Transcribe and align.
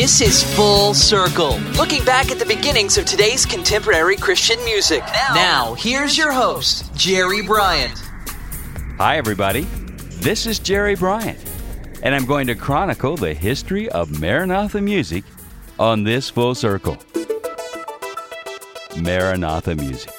This 0.00 0.22
is 0.22 0.56
Full 0.56 0.94
Circle, 0.94 1.58
looking 1.76 2.02
back 2.06 2.30
at 2.30 2.38
the 2.38 2.46
beginnings 2.46 2.96
of 2.96 3.04
today's 3.04 3.44
contemporary 3.44 4.16
Christian 4.16 4.58
music. 4.64 5.02
Now, 5.34 5.74
here's 5.74 6.16
your 6.16 6.32
host, 6.32 6.94
Jerry 6.94 7.42
Bryant. 7.42 7.98
Hi, 8.96 9.18
everybody. 9.18 9.64
This 10.22 10.46
is 10.46 10.58
Jerry 10.58 10.94
Bryant, 10.94 11.38
and 12.02 12.14
I'm 12.14 12.24
going 12.24 12.46
to 12.46 12.54
chronicle 12.54 13.18
the 13.18 13.34
history 13.34 13.90
of 13.90 14.18
Maranatha 14.18 14.80
music 14.80 15.22
on 15.78 16.02
this 16.02 16.30
full 16.30 16.54
circle. 16.54 16.96
Maranatha 18.96 19.74
music, 19.74 20.14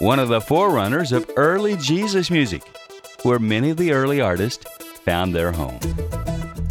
one 0.00 0.18
of 0.18 0.28
the 0.28 0.40
forerunners 0.40 1.12
of 1.12 1.30
early 1.36 1.76
Jesus 1.76 2.32
music, 2.32 2.64
where 3.22 3.38
many 3.38 3.70
of 3.70 3.76
the 3.76 3.92
early 3.92 4.20
artists 4.20 4.66
found 5.04 5.32
their 5.32 5.52
home. 5.52 5.78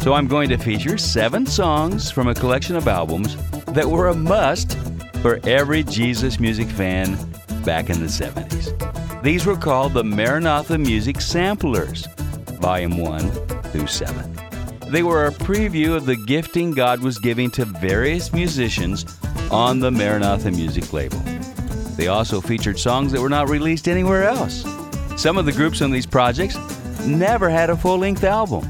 So 0.00 0.14
I'm 0.14 0.28
going 0.28 0.48
to 0.48 0.56
feature 0.56 0.96
seven 0.96 1.44
songs 1.44 2.10
from 2.10 2.28
a 2.28 2.34
collection 2.34 2.74
of 2.74 2.88
albums 2.88 3.36
that 3.66 3.86
were 3.86 4.08
a 4.08 4.14
must 4.14 4.78
for 5.20 5.38
every 5.44 5.82
Jesus 5.82 6.40
music 6.40 6.68
fan 6.68 7.18
back 7.66 7.90
in 7.90 8.00
the 8.00 8.06
70s. 8.06 9.22
These 9.22 9.44
were 9.44 9.58
called 9.58 9.92
the 9.92 10.02
Maranatha 10.02 10.78
Music 10.78 11.20
Samplers, 11.20 12.06
Volume 12.62 12.96
1 12.96 13.30
through 13.72 13.88
7. 13.88 14.38
They 14.88 15.02
were 15.02 15.26
a 15.26 15.32
preview 15.32 15.94
of 15.94 16.06
the 16.06 16.16
gifting 16.16 16.70
God 16.70 17.02
was 17.02 17.18
giving 17.18 17.50
to 17.50 17.66
various 17.66 18.32
musicians 18.32 19.04
on 19.50 19.80
the 19.80 19.90
Maranatha 19.90 20.50
Music 20.50 20.94
label. 20.94 21.18
They 21.98 22.06
also 22.06 22.40
featured 22.40 22.78
songs 22.78 23.12
that 23.12 23.20
were 23.20 23.28
not 23.28 23.50
released 23.50 23.86
anywhere 23.86 24.24
else. 24.24 24.64
Some 25.18 25.36
of 25.36 25.44
the 25.44 25.52
groups 25.52 25.82
on 25.82 25.90
these 25.90 26.06
projects 26.06 26.56
never 27.04 27.50
had 27.50 27.68
a 27.68 27.76
full 27.76 27.98
length 27.98 28.24
album 28.24 28.66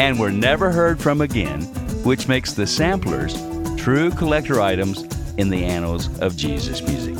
and 0.00 0.18
were 0.18 0.32
never 0.32 0.70
heard 0.70 0.98
from 0.98 1.20
again, 1.20 1.60
which 2.04 2.26
makes 2.26 2.54
the 2.54 2.66
samplers 2.66 3.34
true 3.76 4.10
collector 4.10 4.58
items 4.58 5.02
in 5.36 5.50
the 5.50 5.62
annals 5.62 6.08
of 6.20 6.38
Jesus 6.38 6.80
music. 6.80 7.16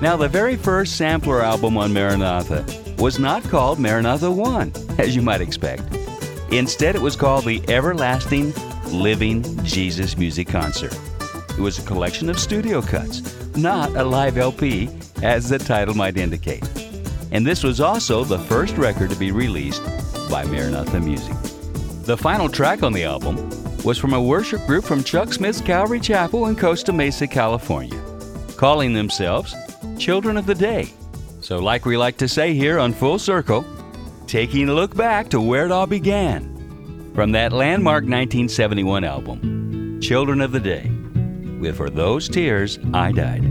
Now, 0.00 0.16
the 0.16 0.28
very 0.28 0.54
first 0.54 0.96
sampler 0.96 1.42
album 1.42 1.76
on 1.76 1.92
Maranatha 1.92 2.64
was 3.00 3.18
not 3.18 3.42
called 3.42 3.80
Maranatha 3.80 4.30
1, 4.30 4.72
as 4.98 5.16
you 5.16 5.22
might 5.22 5.40
expect. 5.40 5.82
Instead, 6.52 6.94
it 6.94 7.02
was 7.02 7.16
called 7.16 7.46
the 7.46 7.68
Everlasting 7.68 8.52
Living 8.92 9.42
Jesus 9.64 10.16
Music 10.16 10.46
Concert. 10.46 10.96
It 11.50 11.60
was 11.60 11.80
a 11.80 11.86
collection 11.86 12.30
of 12.30 12.38
studio 12.38 12.80
cuts, 12.80 13.22
not 13.56 13.90
a 13.96 14.04
live 14.04 14.38
LP, 14.38 14.88
as 15.24 15.48
the 15.48 15.58
title 15.58 15.94
might 15.96 16.16
indicate. 16.16 16.62
And 17.32 17.44
this 17.44 17.64
was 17.64 17.80
also 17.80 18.22
the 18.22 18.38
first 18.38 18.76
record 18.76 19.10
to 19.10 19.16
be 19.16 19.32
released 19.32 19.82
by 20.30 20.44
Maranatha 20.44 21.00
Music. 21.00 21.49
The 22.02 22.16
final 22.16 22.48
track 22.48 22.82
on 22.82 22.92
the 22.92 23.04
album 23.04 23.36
was 23.84 23.98
from 23.98 24.14
a 24.14 24.22
worship 24.22 24.66
group 24.66 24.84
from 24.84 25.04
Chuck 25.04 25.32
Smith's 25.32 25.60
Calvary 25.60 26.00
Chapel 26.00 26.46
in 26.46 26.56
Costa 26.56 26.92
Mesa, 26.92 27.26
California, 27.26 28.00
calling 28.56 28.92
themselves 28.94 29.54
Children 29.98 30.36
of 30.36 30.46
the 30.46 30.54
Day. 30.54 30.92
So, 31.40 31.58
like 31.58 31.84
we 31.84 31.96
like 31.96 32.16
to 32.18 32.28
say 32.28 32.54
here 32.54 32.78
on 32.78 32.94
Full 32.94 33.18
Circle, 33.18 33.64
taking 34.26 34.68
a 34.68 34.74
look 34.74 34.96
back 34.96 35.28
to 35.30 35.40
where 35.40 35.66
it 35.66 35.72
all 35.72 35.86
began 35.86 37.12
from 37.14 37.32
that 37.32 37.52
landmark 37.52 38.04
1971 38.04 39.04
album, 39.04 40.00
Children 40.00 40.40
of 40.40 40.52
the 40.52 40.60
Day, 40.60 40.90
with 41.60 41.76
For 41.76 41.90
Those 41.90 42.28
Tears 42.28 42.78
I 42.94 43.12
Died. 43.12 43.49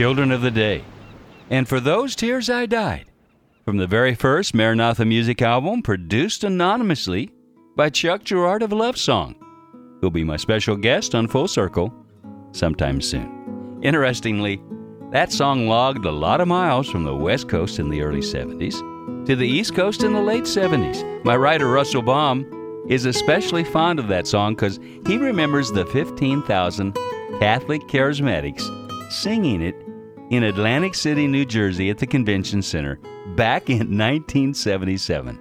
Children 0.00 0.32
of 0.32 0.40
the 0.40 0.50
Day. 0.50 0.82
And 1.50 1.68
for 1.68 1.78
those 1.78 2.16
tears 2.16 2.48
I 2.48 2.64
died. 2.64 3.04
From 3.66 3.76
the 3.76 3.86
very 3.86 4.14
first 4.14 4.54
Maranatha 4.54 5.04
music 5.04 5.42
album, 5.42 5.82
produced 5.82 6.42
anonymously 6.42 7.28
by 7.76 7.90
Chuck 7.90 8.24
Girard 8.24 8.62
of 8.62 8.72
Love 8.72 8.96
Song, 8.96 9.34
who'll 10.00 10.10
be 10.10 10.24
my 10.24 10.38
special 10.38 10.74
guest 10.74 11.14
on 11.14 11.28
Full 11.28 11.46
Circle 11.46 11.92
sometime 12.52 13.02
soon. 13.02 13.78
Interestingly, 13.82 14.62
that 15.10 15.32
song 15.32 15.68
logged 15.68 16.06
a 16.06 16.10
lot 16.10 16.40
of 16.40 16.48
miles 16.48 16.88
from 16.88 17.04
the 17.04 17.14
West 17.14 17.50
Coast 17.50 17.78
in 17.78 17.90
the 17.90 18.00
early 18.00 18.22
70s 18.22 19.26
to 19.26 19.36
the 19.36 19.46
East 19.46 19.74
Coast 19.74 20.02
in 20.02 20.14
the 20.14 20.22
late 20.22 20.44
70s. 20.44 21.22
My 21.26 21.36
writer, 21.36 21.70
Russell 21.70 22.00
Baum, 22.00 22.86
is 22.88 23.04
especially 23.04 23.64
fond 23.64 23.98
of 23.98 24.08
that 24.08 24.26
song 24.26 24.54
because 24.54 24.80
he 25.06 25.18
remembers 25.18 25.70
the 25.70 25.84
15,000 25.84 26.96
Catholic 27.38 27.82
charismatics 27.82 28.64
singing 29.12 29.60
it 29.60 29.74
in 30.30 30.44
Atlantic 30.44 30.94
City, 30.94 31.26
New 31.26 31.44
Jersey 31.44 31.90
at 31.90 31.98
the 31.98 32.06
Convention 32.06 32.62
Center 32.62 32.98
back 33.34 33.68
in 33.68 33.78
1977. 33.98 35.38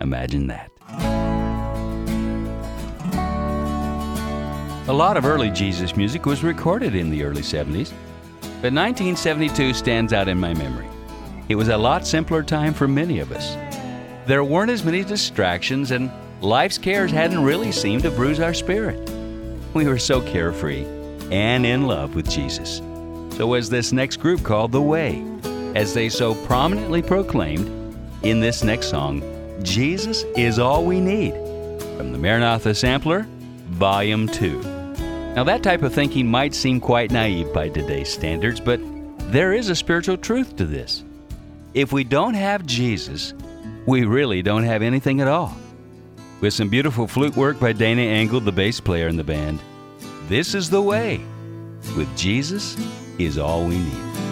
Imagine 0.00 0.46
that. 0.46 0.70
A 4.88 4.92
lot 4.92 5.16
of 5.16 5.26
early 5.26 5.50
Jesus 5.50 5.96
music 5.96 6.24
was 6.24 6.42
recorded 6.42 6.94
in 6.94 7.10
the 7.10 7.22
early 7.22 7.42
70s, 7.42 7.92
but 8.62 8.72
1972 8.72 9.74
stands 9.74 10.12
out 10.12 10.28
in 10.28 10.38
my 10.38 10.54
memory. 10.54 10.86
It 11.48 11.56
was 11.56 11.68
a 11.68 11.76
lot 11.76 12.06
simpler 12.06 12.42
time 12.42 12.74
for 12.74 12.86
many 12.86 13.20
of 13.20 13.32
us. 13.32 13.54
There 14.26 14.44
weren't 14.44 14.70
as 14.70 14.84
many 14.84 15.04
distractions, 15.04 15.90
and 15.90 16.10
life's 16.42 16.78
cares 16.78 17.10
hadn't 17.10 17.42
really 17.42 17.72
seemed 17.72 18.02
to 18.02 18.10
bruise 18.10 18.40
our 18.40 18.54
spirit. 18.54 19.10
We 19.72 19.86
were 19.86 19.98
so 19.98 20.20
carefree 20.20 20.84
and 21.30 21.64
in 21.64 21.86
love 21.86 22.14
with 22.14 22.28
Jesus. 22.30 22.80
So 23.38 23.46
was 23.46 23.70
this 23.70 23.92
next 23.92 24.16
group 24.16 24.42
called 24.42 24.72
The 24.72 24.82
Way, 24.82 25.24
as 25.76 25.94
they 25.94 26.08
so 26.08 26.34
prominently 26.44 27.02
proclaimed 27.02 27.68
in 28.24 28.40
this 28.40 28.64
next 28.64 28.90
song, 28.90 29.22
Jesus 29.62 30.24
is 30.36 30.58
All 30.58 30.84
We 30.84 30.98
Need, 30.98 31.34
from 31.96 32.10
the 32.10 32.18
Maranatha 32.18 32.74
Sampler, 32.74 33.28
Volume 33.68 34.26
2. 34.26 34.60
Now, 35.36 35.44
that 35.44 35.62
type 35.62 35.84
of 35.84 35.94
thinking 35.94 36.26
might 36.26 36.52
seem 36.52 36.80
quite 36.80 37.12
naive 37.12 37.52
by 37.54 37.68
today's 37.68 38.12
standards, 38.12 38.58
but 38.58 38.80
there 39.30 39.52
is 39.52 39.68
a 39.68 39.76
spiritual 39.76 40.16
truth 40.16 40.56
to 40.56 40.64
this. 40.64 41.04
If 41.74 41.92
we 41.92 42.02
don't 42.02 42.34
have 42.34 42.66
Jesus, 42.66 43.34
we 43.86 44.04
really 44.04 44.42
don't 44.42 44.64
have 44.64 44.82
anything 44.82 45.20
at 45.20 45.28
all. 45.28 45.56
With 46.40 46.54
some 46.54 46.68
beautiful 46.68 47.06
flute 47.06 47.36
work 47.36 47.60
by 47.60 47.72
Dana 47.72 48.02
Engle, 48.02 48.40
the 48.40 48.50
bass 48.50 48.80
player 48.80 49.06
in 49.06 49.16
the 49.16 49.22
band, 49.22 49.60
this 50.26 50.56
is 50.56 50.68
the 50.68 50.82
way. 50.82 51.20
With 51.96 52.12
Jesus 52.16 52.76
is 53.18 53.36
all 53.36 53.66
we 53.66 53.78
need. 53.78 54.27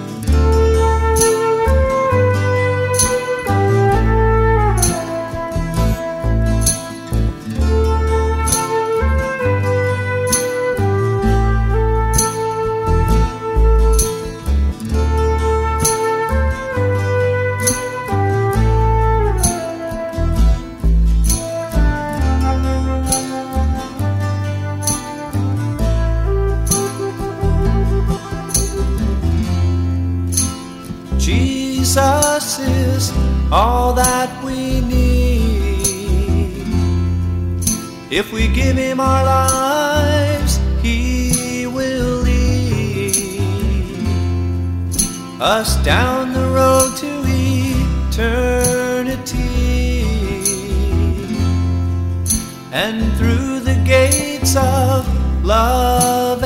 If 38.16 38.32
we 38.32 38.48
give 38.48 38.78
Him 38.78 38.98
our 38.98 39.22
lives, 39.22 40.58
He 40.80 41.66
will 41.66 42.22
lead 42.22 43.14
us 45.38 45.76
down 45.84 46.32
the 46.32 46.48
road 46.48 46.96
to 46.96 47.22
eternity. 48.08 49.36
And 52.72 53.14
through 53.18 53.60
the 53.60 53.74
gates 53.84 54.56
of 54.56 55.06
love 55.44 56.42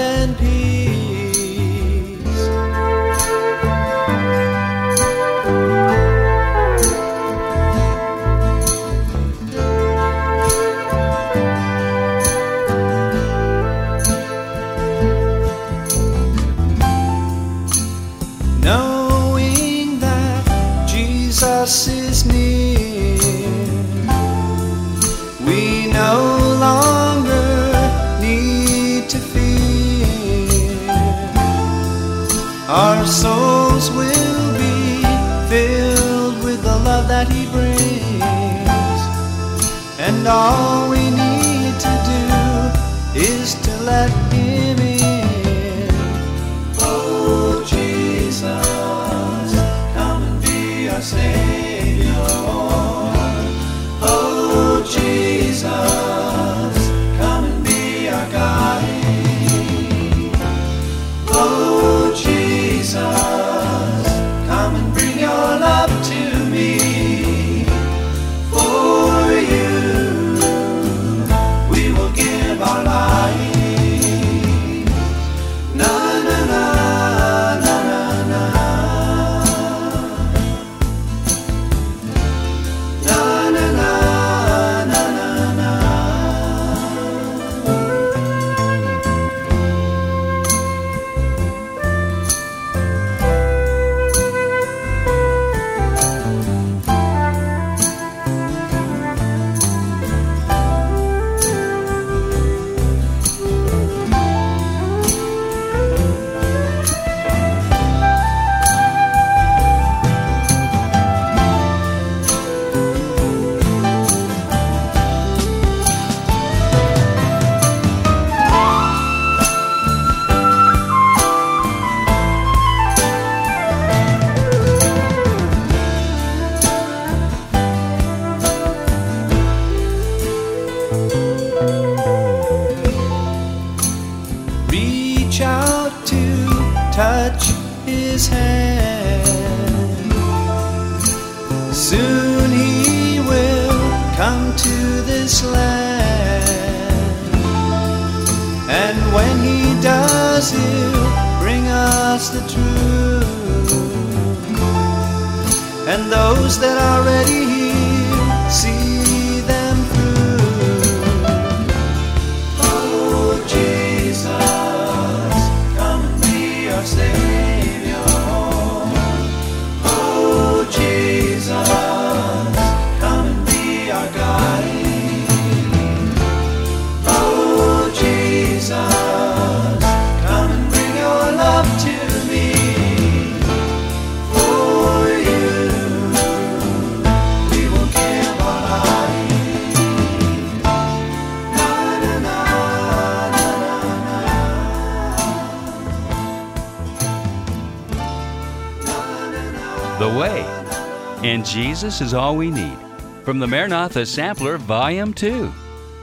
Jesus 201.81 202.03
is 202.03 202.13
All 202.13 202.37
We 202.37 202.51
Need. 202.51 202.77
From 203.25 203.39
the 203.39 203.47
Maranatha 203.47 204.05
Sampler, 204.05 204.59
Volume 204.59 205.15
2. 205.15 205.51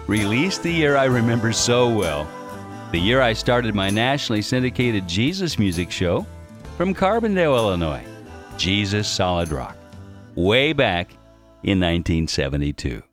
Released 0.08 0.64
the 0.64 0.72
year 0.72 0.98
I 0.98 1.06
remember 1.06 1.54
so 1.54 1.88
well. 1.88 2.28
The 2.92 2.98
year 2.98 3.22
I 3.22 3.34
started 3.34 3.76
my 3.76 3.92
nationally 3.92 4.42
syndicated 4.42 5.08
Jesus 5.08 5.60
music 5.60 5.92
show 5.92 6.26
from 6.78 6.96
Carbondale, 6.96 7.56
Illinois. 7.56 8.04
Jesus 8.58 9.08
Solid 9.08 9.52
Rock. 9.52 9.78
Way 10.34 10.74
back 10.74 11.12
in 11.62 11.80
1972. 11.80 13.04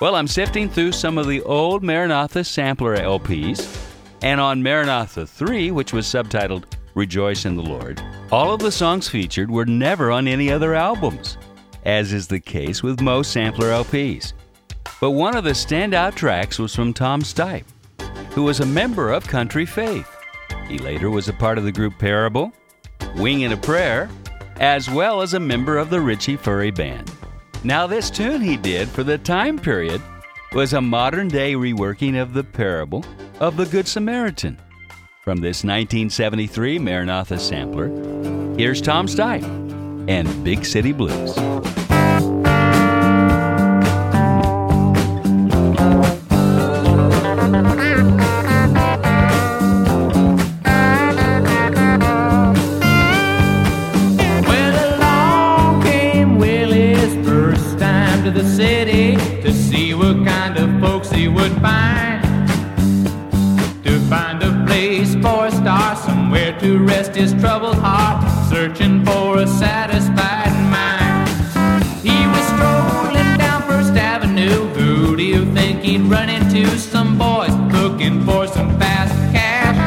Well, 0.00 0.14
I'm 0.14 0.26
sifting 0.26 0.70
through 0.70 0.92
some 0.92 1.18
of 1.18 1.26
the 1.26 1.42
old 1.42 1.82
Maranatha 1.82 2.44
sampler 2.44 2.96
LPs, 2.96 3.92
and 4.22 4.40
on 4.40 4.62
Maranatha 4.62 5.26
3, 5.26 5.70
which 5.70 5.92
was 5.92 6.06
subtitled 6.06 6.64
Rejoice 6.98 7.44
in 7.44 7.54
the 7.54 7.62
Lord, 7.62 8.02
all 8.32 8.52
of 8.52 8.58
the 8.58 8.72
songs 8.72 9.08
featured 9.08 9.52
were 9.52 9.64
never 9.64 10.10
on 10.10 10.26
any 10.26 10.50
other 10.50 10.74
albums, 10.74 11.38
as 11.84 12.12
is 12.12 12.26
the 12.26 12.40
case 12.40 12.82
with 12.82 13.00
most 13.00 13.30
sampler 13.30 13.70
LPs. 13.70 14.32
But 15.00 15.12
one 15.12 15.36
of 15.36 15.44
the 15.44 15.50
standout 15.50 16.16
tracks 16.16 16.58
was 16.58 16.74
from 16.74 16.92
Tom 16.92 17.22
Stipe, 17.22 17.66
who 18.32 18.42
was 18.42 18.58
a 18.58 18.66
member 18.66 19.12
of 19.12 19.28
Country 19.28 19.64
Faith. 19.64 20.12
He 20.66 20.78
later 20.78 21.08
was 21.08 21.28
a 21.28 21.32
part 21.32 21.56
of 21.56 21.62
the 21.62 21.70
group 21.70 21.96
Parable, 22.00 22.52
Wing 23.14 23.44
and 23.44 23.54
a 23.54 23.58
Prayer, 23.58 24.10
as 24.58 24.90
well 24.90 25.22
as 25.22 25.34
a 25.34 25.40
member 25.40 25.78
of 25.78 25.90
the 25.90 26.00
Richie 26.00 26.36
Furay 26.36 26.74
Band. 26.74 27.12
Now, 27.62 27.86
this 27.86 28.10
tune 28.10 28.40
he 28.40 28.56
did 28.56 28.88
for 28.88 29.04
the 29.04 29.18
time 29.18 29.56
period 29.56 30.02
was 30.52 30.72
a 30.72 30.80
modern 30.80 31.28
day 31.28 31.54
reworking 31.54 32.20
of 32.20 32.34
the 32.34 32.42
parable 32.42 33.04
of 33.38 33.56
the 33.56 33.66
Good 33.66 33.86
Samaritan. 33.86 34.58
From 35.28 35.42
this 35.42 35.62
1973 35.62 36.78
Maranatha 36.78 37.38
sampler, 37.38 37.88
here's 38.56 38.80
Tom 38.80 39.06
Stipe 39.06 39.44
and 40.08 40.42
Big 40.42 40.64
City 40.64 40.90
Blues. 40.90 41.36
Rest 66.88 67.14
his 67.14 67.34
troubled 67.34 67.76
heart, 67.76 68.18
searching 68.48 69.04
for 69.04 69.38
a 69.38 69.46
satisfied 69.46 70.54
mind. 70.72 71.28
He 72.02 72.18
was 72.32 72.44
strolling 72.52 73.36
down 73.36 73.62
First 73.62 73.92
Avenue. 73.92 74.66
Who 74.78 75.14
do 75.16 75.22
you 75.22 75.44
think 75.52 75.82
he'd 75.82 76.00
run 76.02 76.30
into? 76.30 76.66
Some 76.78 77.18
boys 77.18 77.54
looking 77.72 78.24
for 78.24 78.46
some 78.46 78.70
fast 78.78 79.14
cash. 79.34 79.78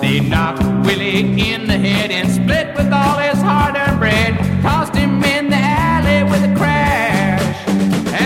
They 0.00 0.18
knocked 0.20 0.62
Willie 0.84 1.20
in 1.52 1.66
the 1.68 1.78
head 1.78 2.10
and 2.10 2.28
split 2.28 2.74
with 2.76 2.92
all 2.92 3.18
his 3.18 3.40
hard-earned 3.40 3.98
bread. 4.00 4.32
Tossed 4.62 4.94
him 4.94 5.22
in 5.22 5.50
the 5.50 5.56
alley 5.56 6.24
with 6.30 6.42
a 6.50 6.54
crash. 6.56 7.42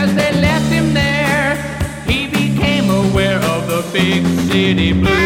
As 0.01 0.15
they 0.15 0.33
left 0.41 0.73
him 0.73 0.95
there, 0.95 1.57
he 2.07 2.27
became 2.27 2.89
aware 2.89 3.41
of 3.55 3.67
the 3.67 3.83
big 3.93 4.25
city 4.49 4.93
blues. 4.93 5.24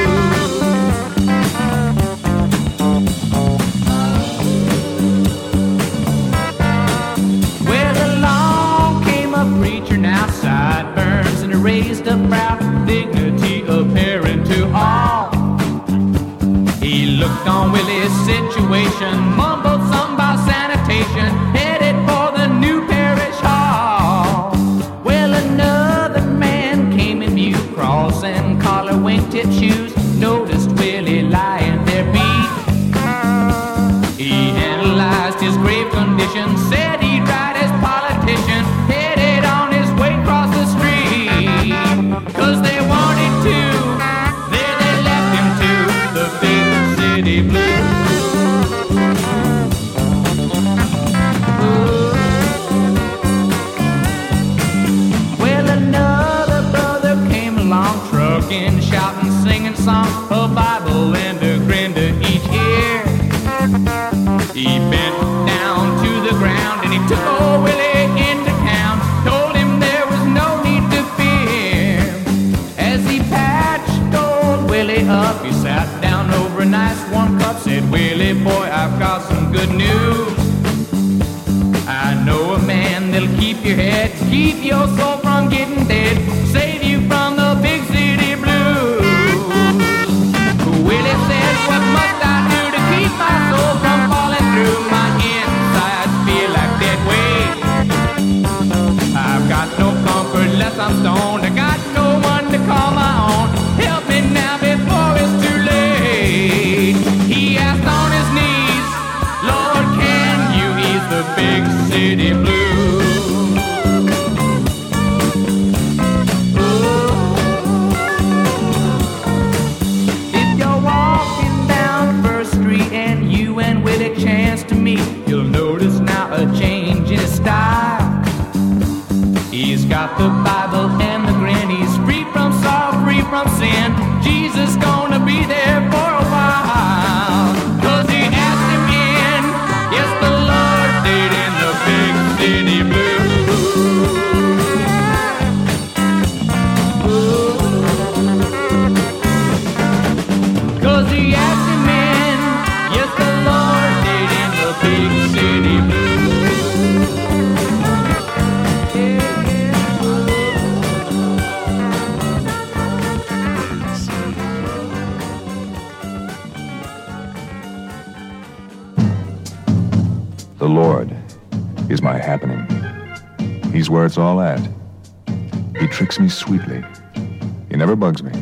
Never 177.88 177.96
bugs 177.96 178.22
me. 178.22 178.32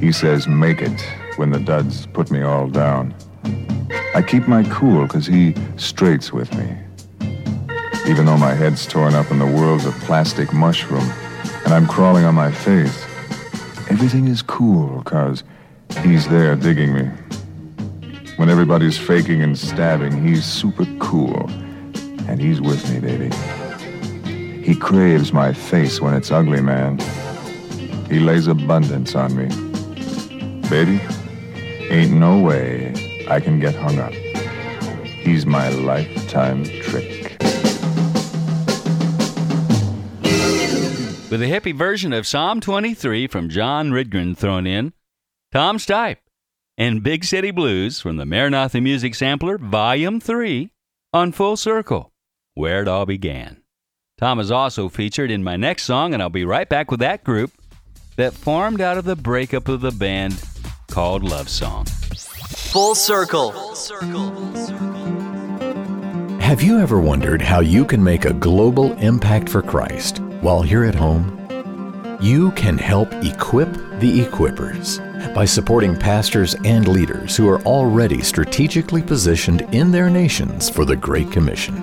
He 0.00 0.10
says, 0.10 0.48
make 0.48 0.80
it, 0.80 0.98
when 1.36 1.50
the 1.50 1.58
duds 1.58 2.06
put 2.06 2.30
me 2.30 2.40
all 2.40 2.66
down. 2.66 3.14
I 4.14 4.22
keep 4.26 4.48
my 4.48 4.62
cool 4.70 5.02
because 5.02 5.26
he 5.26 5.54
straights 5.76 6.32
with 6.32 6.50
me. 6.56 6.66
Even 8.06 8.24
though 8.24 8.38
my 8.38 8.54
head's 8.54 8.86
torn 8.86 9.14
up 9.14 9.30
and 9.30 9.38
the 9.38 9.44
world's 9.44 9.84
a 9.84 9.90
plastic 9.90 10.54
mushroom 10.54 11.06
and 11.66 11.74
I'm 11.74 11.86
crawling 11.86 12.24
on 12.24 12.34
my 12.34 12.50
face, 12.50 13.04
everything 13.90 14.28
is 14.28 14.40
cool 14.40 15.02
because 15.04 15.44
he's 16.00 16.26
there 16.28 16.56
digging 16.56 16.94
me. 16.94 17.04
When 18.36 18.48
everybody's 18.48 18.96
faking 18.96 19.42
and 19.42 19.58
stabbing, 19.58 20.26
he's 20.26 20.46
super 20.46 20.86
cool. 21.00 21.50
And 22.26 22.40
he's 22.40 22.62
with 22.62 22.82
me, 22.90 22.98
baby. 22.98 23.30
He 24.62 24.74
craves 24.74 25.34
my 25.34 25.52
face 25.52 26.00
when 26.00 26.14
it's 26.14 26.30
ugly, 26.30 26.62
man. 26.62 26.98
He 28.08 28.20
lays 28.20 28.46
abundance 28.46 29.14
on 29.14 29.36
me. 29.36 29.48
Baby, 30.70 30.98
ain't 31.90 32.12
no 32.12 32.40
way 32.40 33.26
I 33.28 33.38
can 33.38 33.60
get 33.60 33.74
hung 33.74 33.98
up. 33.98 34.12
He's 34.12 35.44
my 35.44 35.68
lifetime 35.68 36.64
trick. 36.64 37.36
With 41.30 41.42
a 41.42 41.50
hippie 41.50 41.74
version 41.74 42.14
of 42.14 42.26
Psalm 42.26 42.62
23 42.62 43.26
from 43.26 43.50
John 43.50 43.90
Rydgren 43.90 44.34
thrown 44.34 44.66
in, 44.66 44.94
Tom 45.52 45.76
Stipe 45.76 46.16
and 46.78 47.02
Big 47.02 47.24
City 47.24 47.50
Blues 47.50 48.00
from 48.00 48.16
the 48.16 48.24
Maranatha 48.24 48.80
Music 48.80 49.14
Sampler, 49.14 49.58
Volume 49.58 50.18
3, 50.18 50.70
on 51.12 51.32
Full 51.32 51.58
Circle, 51.58 52.10
where 52.54 52.80
it 52.80 52.88
all 52.88 53.04
began. 53.04 53.62
Tom 54.16 54.40
is 54.40 54.50
also 54.50 54.88
featured 54.88 55.30
in 55.30 55.44
my 55.44 55.56
next 55.56 55.82
song, 55.82 56.14
and 56.14 56.22
I'll 56.22 56.30
be 56.30 56.46
right 56.46 56.68
back 56.68 56.90
with 56.90 57.00
that 57.00 57.22
group 57.22 57.52
that 58.18 58.34
formed 58.34 58.80
out 58.80 58.98
of 58.98 59.04
the 59.04 59.14
breakup 59.14 59.68
of 59.68 59.80
the 59.80 59.92
band 59.92 60.42
called 60.90 61.22
Love 61.22 61.48
Song. 61.48 61.84
Full 61.84 62.96
Circle. 62.96 63.52
Have 66.40 66.60
you 66.60 66.80
ever 66.80 66.98
wondered 66.98 67.40
how 67.40 67.60
you 67.60 67.84
can 67.84 68.02
make 68.02 68.24
a 68.24 68.32
global 68.32 68.92
impact 68.94 69.48
for 69.48 69.62
Christ 69.62 70.18
while 70.40 70.62
here 70.62 70.82
at 70.82 70.96
home? 70.96 71.36
You 72.20 72.50
can 72.52 72.76
help 72.76 73.12
equip 73.22 73.72
the 74.00 74.24
equippers 74.24 74.98
by 75.32 75.44
supporting 75.44 75.96
pastors 75.96 76.56
and 76.64 76.88
leaders 76.88 77.36
who 77.36 77.48
are 77.48 77.62
already 77.62 78.20
strategically 78.20 79.02
positioned 79.02 79.62
in 79.72 79.92
their 79.92 80.10
nations 80.10 80.68
for 80.68 80.84
the 80.84 80.96
Great 80.96 81.30
Commission. 81.30 81.76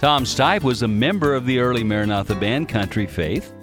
Tom 0.00 0.24
Stipe 0.24 0.62
was 0.62 0.82
a 0.82 0.88
member 0.88 1.34
of 1.34 1.46
the 1.46 1.60
early 1.60 1.82
Maranatha 1.82 2.34
band 2.34 2.68
Country 2.68 3.06
Faith, 3.06 3.54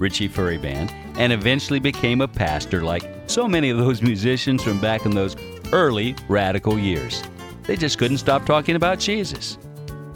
Richie 0.00 0.28
Furay 0.28 0.60
Band, 0.60 0.92
and 1.16 1.32
eventually 1.32 1.78
became 1.78 2.22
a 2.22 2.26
pastor 2.26 2.82
like 2.82 3.04
so 3.26 3.46
many 3.46 3.70
of 3.70 3.78
those 3.78 4.02
musicians 4.10 4.64
from 4.64 4.80
back 4.80 5.04
in 5.06 5.12
those 5.12 5.36
early 5.72 6.16
radical 6.26 6.76
years. 6.76 7.22
They 7.64 7.76
just 7.76 7.98
couldn't 7.98 8.18
stop 8.18 8.44
talking 8.44 8.74
about 8.74 8.98
Jesus. 8.98 9.58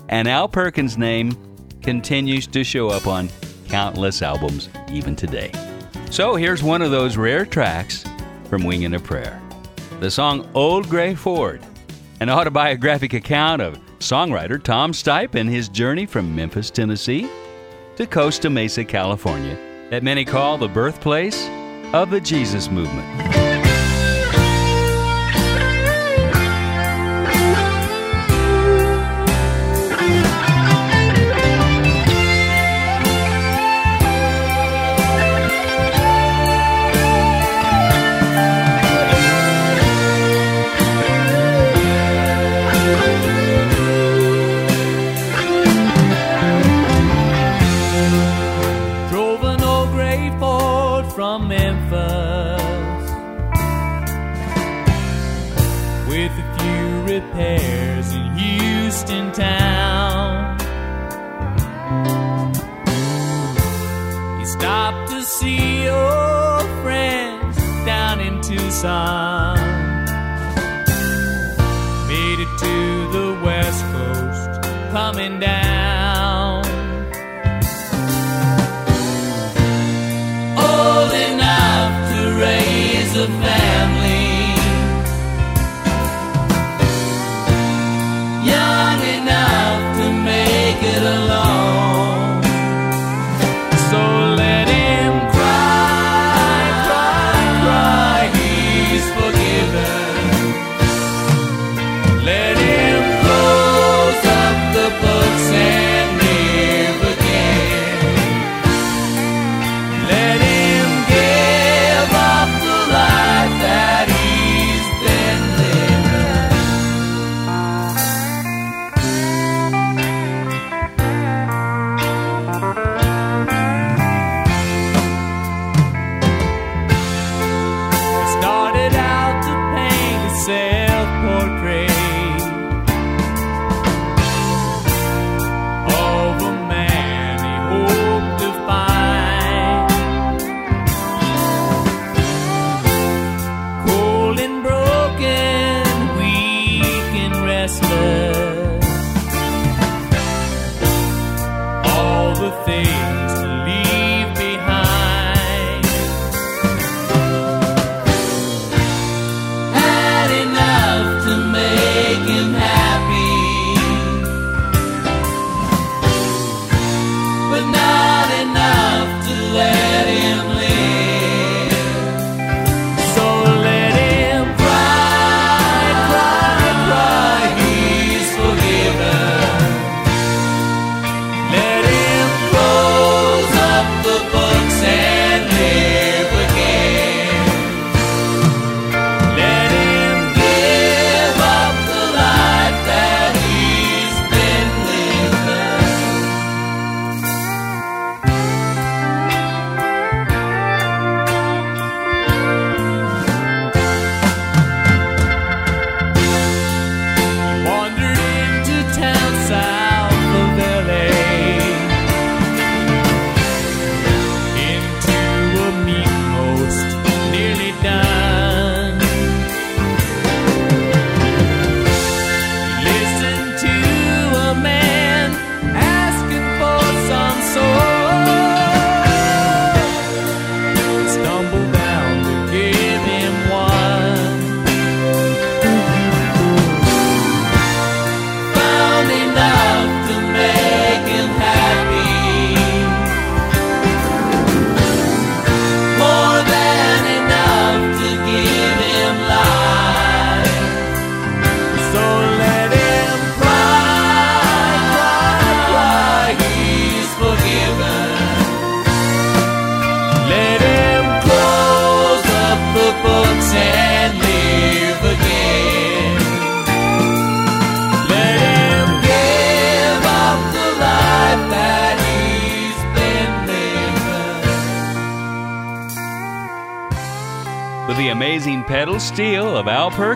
And 0.08 0.26
Al 0.26 0.48
Perkins' 0.48 0.98
name 0.98 1.36
continues 1.82 2.46
to 2.48 2.64
show 2.64 2.88
up 2.88 3.06
on 3.06 3.28
countless 3.68 4.22
albums 4.22 4.68
even 4.90 5.14
today. 5.14 5.52
So 6.10 6.34
here's 6.34 6.62
one 6.62 6.82
of 6.82 6.90
those 6.90 7.16
rare 7.16 7.44
tracks 7.44 8.04
from 8.48 8.64
Wing 8.64 8.84
and 8.84 8.94
a 8.94 9.00
Prayer. 9.00 9.40
The 10.00 10.10
song 10.10 10.48
Old 10.54 10.88
Gray 10.88 11.14
Ford, 11.14 11.62
an 12.20 12.30
autobiographic 12.30 13.12
account 13.12 13.60
of 13.60 13.78
songwriter 13.98 14.62
Tom 14.62 14.92
Stipe 14.92 15.34
and 15.34 15.48
his 15.48 15.68
journey 15.68 16.06
from 16.06 16.34
Memphis, 16.34 16.70
Tennessee 16.70 17.28
to 17.96 18.06
Costa 18.06 18.50
Mesa, 18.50 18.84
California, 18.84 19.56
that 19.90 20.02
many 20.02 20.24
call 20.24 20.58
the 20.58 20.68
birthplace 20.68 21.48
of 21.92 22.10
the 22.10 22.20
Jesus 22.20 22.70
movement. 22.70 23.43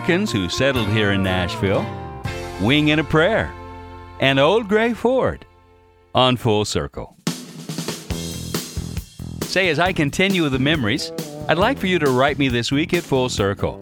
Perkins, 0.09 0.31
who 0.31 0.49
settled 0.49 0.87
here 0.87 1.11
in 1.11 1.21
Nashville, 1.21 1.85
Wing 2.63 2.89
and 2.89 2.99
a 2.99 3.03
Prayer, 3.03 3.53
and 4.19 4.39
Old 4.39 4.67
Gray 4.67 4.95
Ford 4.95 5.45
on 6.15 6.35
Full 6.35 6.65
Circle. 6.65 7.15
Say, 9.41 9.69
as 9.69 9.77
I 9.77 9.93
continue 9.93 10.41
with 10.41 10.53
the 10.53 10.57
memories, 10.57 11.11
I'd 11.47 11.59
like 11.59 11.77
for 11.77 11.85
you 11.85 11.99
to 11.99 12.09
write 12.09 12.39
me 12.39 12.47
this 12.47 12.71
week 12.71 12.95
at 12.95 13.03
Full 13.03 13.29
Circle. 13.29 13.77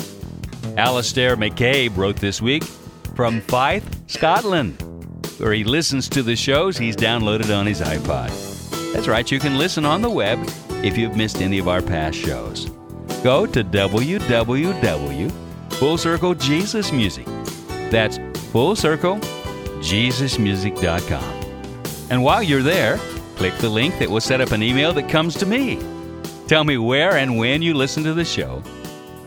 Alastair 0.76 1.38
McCabe 1.38 1.96
wrote 1.96 2.18
this 2.18 2.42
week 2.42 2.66
from 3.16 3.40
Fife, 3.40 3.88
Scotland, 4.08 4.82
where 5.38 5.54
he 5.54 5.64
listens 5.64 6.10
to 6.10 6.24
the 6.24 6.36
shows 6.36 6.78
he's 6.78 6.98
downloaded 6.98 7.58
on 7.58 7.66
his 7.66 7.80
iPod. 7.80 8.32
That's 8.92 9.08
right, 9.08 9.32
you 9.32 9.40
can 9.40 9.58
listen 9.58 9.86
on 9.86 10.02
the 10.02 10.10
web 10.10 10.40
if 10.84 10.98
you've 10.98 11.16
missed 11.16 11.42
any 11.42 11.58
of 11.58 11.70
our 11.70 11.82
past 11.82 12.18
shows. 12.18 12.66
Go 13.24 13.46
to 13.46 13.64
www. 13.64 15.47
Full 15.80 15.98
Circle 16.00 16.34
Jesus 16.34 16.92
Music. 16.92 17.28
That's 17.92 18.18
Full 18.52 18.76
Circle 18.76 19.18
JesusMusic.com. 19.78 21.44
And 22.10 22.24
while 22.24 22.42
you're 22.42 22.64
there, 22.64 22.98
click 23.36 23.56
the 23.60 23.70
link 23.70 24.00
that 24.00 24.10
will 24.10 24.20
set 24.20 24.42
up 24.42 24.52
an 24.52 24.64
email 24.64 24.92
that 24.94 25.08
comes 25.08 25.36
to 25.36 25.46
me. 25.46 25.80
Tell 26.48 26.64
me 26.64 26.80
where 26.80 27.18
and 27.18 27.38
when 27.38 27.62
you 27.62 27.76
listen 27.76 28.04
to 28.06 28.16
the 28.16 28.26
show, 28.26 28.64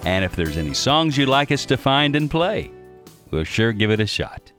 and 0.02 0.24
if 0.24 0.34
there's 0.34 0.56
any 0.56 0.74
songs 0.74 1.16
you'd 1.16 1.28
like 1.28 1.52
us 1.52 1.64
to 1.66 1.76
find 1.76 2.16
and 2.16 2.28
play. 2.28 2.72
We'll 3.30 3.44
sure 3.44 3.72
give 3.72 3.92
it 3.92 4.00
a 4.00 4.06
shot. 4.08 4.50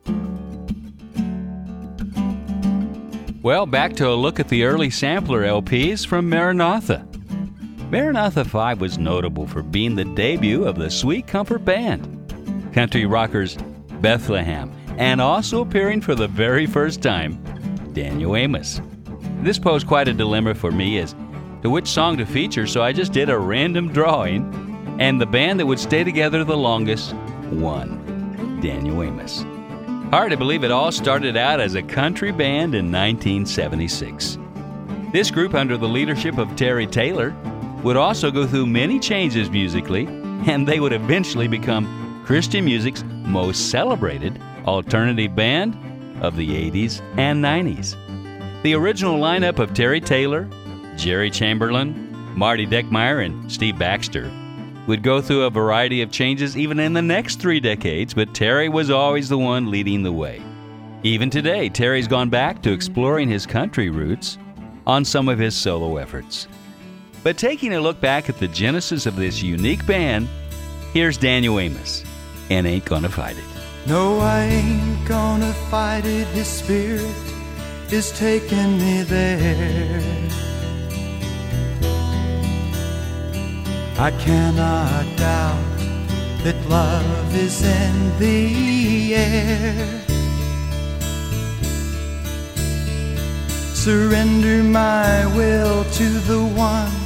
Well, 3.41 3.65
back 3.65 3.97
to 3.97 4.08
a 4.08 4.15
look 4.15 4.39
at 4.39 4.47
the 4.47 4.63
early 4.63 4.91
sampler 4.91 5.43
LPs 5.43 6.08
from 6.08 6.30
Maranatha. 6.30 7.06
Maranatha 7.91 8.45
5 8.45 8.80
was 8.80 8.97
notable 8.97 9.45
for 9.45 9.62
being 9.62 9.95
the 9.95 10.06
debut 10.06 10.63
of 10.63 10.77
the 10.77 10.89
Sweet 10.89 11.27
Comfort 11.27 11.65
Band, 11.65 12.71
country 12.73 13.06
rockers 13.06 13.58
Bethlehem, 13.99 14.71
and 14.97 15.19
also 15.19 15.60
appearing 15.60 15.99
for 15.99 16.15
the 16.15 16.30
very 16.30 16.65
first 16.65 17.01
time, 17.01 17.34
Daniel 17.91 18.38
Amos. 18.38 18.80
This 19.41 19.60
posed 19.60 19.88
quite 19.88 20.08
a 20.08 20.13
dilemma 20.13 20.56
for 20.56 20.71
me 20.71 20.99
as 20.99 21.13
to 21.63 21.69
which 21.69 21.86
song 21.86 22.15
to 22.15 22.25
feature, 22.25 22.65
so 22.65 22.82
I 22.82 22.93
just 22.93 23.12
did 23.12 23.30
a 23.30 23.38
random 23.38 23.91
drawing, 23.91 24.95
and 25.01 25.19
the 25.19 25.25
band 25.25 25.60
that 25.60 25.65
would 25.65 25.77
stay 25.77 26.06
together 26.06 26.45
the 26.45 26.56
longest 26.56 27.13
won 27.51 28.62
Daniel 28.62 29.04
Amos. 29.04 29.43
Hard 30.12 30.32
to 30.32 30.38
believe 30.38 30.63
it 30.63 30.71
all 30.71 30.93
started 30.93 31.36
out 31.36 31.60
as 31.60 31.75
a 31.75 31.84
country 31.84 32.32
band 32.32 32.73
in 32.73 32.89
1976. 32.89 34.38
This 35.12 35.30
group, 35.30 35.56
under 35.56 35.77
the 35.77 35.89
leadership 35.89 36.38
of 36.38 36.56
Terry 36.56 36.88
Taylor, 36.88 37.36
would 37.84 37.98
also 37.98 38.32
go 38.32 38.46
through 38.46 38.67
many 38.67 39.00
changes 39.00 39.50
musically, 39.50 40.06
and 40.48 40.67
they 40.67 40.80
would 40.80 40.94
eventually 40.94 41.48
become 41.48 42.24
Christian 42.26 42.65
music's 42.65 43.04
most 43.04 43.72
celebrated 43.72 44.39
alternative 44.65 45.36
band 45.36 45.76
of 46.24 46.36
the 46.36 46.48
80s 46.48 47.02
and 47.17 47.44
90s. 47.44 47.96
The 48.63 48.76
original 48.76 49.20
lineup 49.20 49.58
of 49.58 49.74
Terry 49.74 50.00
Taylor, 50.00 50.48
Jerry 50.96 51.32
Chamberlain, 51.32 52.10
Marty 52.38 52.67
Dieckmeyer, 52.67 53.26
and 53.26 53.52
Steve 53.52 53.80
Baxter 53.80 54.32
would 54.88 55.04
go 55.04 55.22
through 55.22 55.44
a 55.44 55.50
variety 55.50 56.02
of 56.02 56.12
changes 56.12 56.58
even 56.58 56.80
in 56.80 56.94
the 56.94 57.02
next 57.02 57.39
three 57.39 57.60
decades, 57.60 58.13
but 58.13 58.34
Terry 58.34 58.70
was 58.70 58.89
always 58.89 59.30
the 59.30 59.38
one 59.38 59.72
leading 59.72 60.04
the 60.04 60.12
way. 60.12 60.41
Even 61.04 61.30
today, 61.30 61.70
Terry's 61.70 62.08
gone 62.08 62.30
back 62.30 62.62
to 62.62 62.72
exploring 62.72 63.28
his 63.28 63.46
country 63.48 63.89
roots 63.89 64.38
on 64.86 65.04
some 65.04 65.28
of 65.30 65.39
his 65.39 65.56
solo 65.56 65.98
efforts. 65.98 66.48
But 67.23 67.38
taking 67.38 67.73
a 67.73 67.79
look 67.79 68.01
back 68.01 68.29
at 68.29 68.39
the 68.39 68.47
genesis 68.47 69.05
of 69.05 69.15
this 69.15 69.43
unique 69.43 69.86
band, 69.86 70.27
here's 70.93 71.17
Daniel 71.17 71.60
Amos 71.60 72.03
and 72.49 72.65
Ain't 72.65 72.86
Gonna 72.86 73.10
Fight 73.10 73.38
It. 73.38 73.43
No, 73.88 74.19
I 74.19 74.43
ain't 74.43 75.07
gonna 75.07 75.53
fight 75.69 76.05
it. 76.05 76.27
His 76.29 76.47
spirit 76.47 77.15
is 77.91 78.12
taking 78.12 78.77
me 78.77 79.03
there. 79.03 80.01
I 83.99 84.12
cannot 84.19 85.05
doubt 85.17 85.77
that 86.43 86.55
love 86.67 87.36
is 87.36 87.63
in 87.63 88.19
the 88.19 89.15
air. 89.15 90.01
Surrender 93.75 94.63
my 94.63 95.25
will 95.36 95.84
to 95.84 96.10
the 96.21 96.43
one 96.43 97.00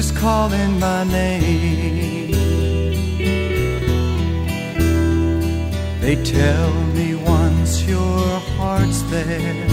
who's 0.00 0.12
calling 0.12 0.80
my 0.80 1.04
name. 1.04 2.30
They 6.00 6.16
tell 6.24 6.72
me 6.96 7.14
once 7.16 7.82
your 7.82 8.24
heart's 8.56 9.02
there, 9.12 9.66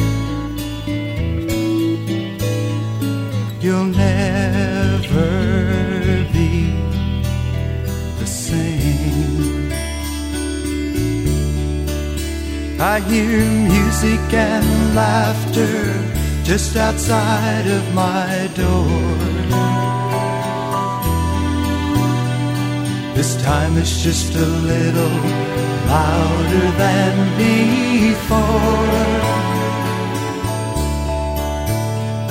you'll 3.61 3.91
never 4.07 5.29
be 6.33 6.75
the 8.19 8.27
same. 8.27 9.71
I 12.81 12.99
hear 12.99 13.39
music 13.75 14.33
and 14.33 14.93
laughter 14.93 15.77
just 16.43 16.75
outside 16.75 17.67
of 17.67 17.93
my 17.93 18.49
door. 18.55 19.36
This 23.17 23.35
time 23.41 23.77
it's 23.79 24.03
just 24.03 24.35
a 24.35 24.45
little 24.45 25.17
louder 25.87 26.67
than 26.77 27.13
before. 27.35 28.37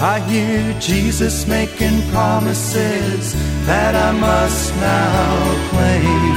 I 0.01 0.20
hear 0.31 0.79
Jesus 0.79 1.44
making 1.49 2.09
promises 2.12 3.35
that 3.66 3.96
I 3.96 4.12
must 4.12 4.77
now 4.77 5.35
claim. 5.70 6.37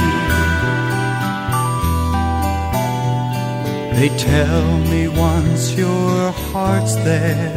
They 3.94 4.08
tell 4.18 4.66
me 4.92 5.06
once 5.06 5.74
your 5.74 6.32
heart's 6.32 6.96
there, 6.96 7.56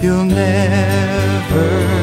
you'll 0.00 0.24
never 0.24 1.97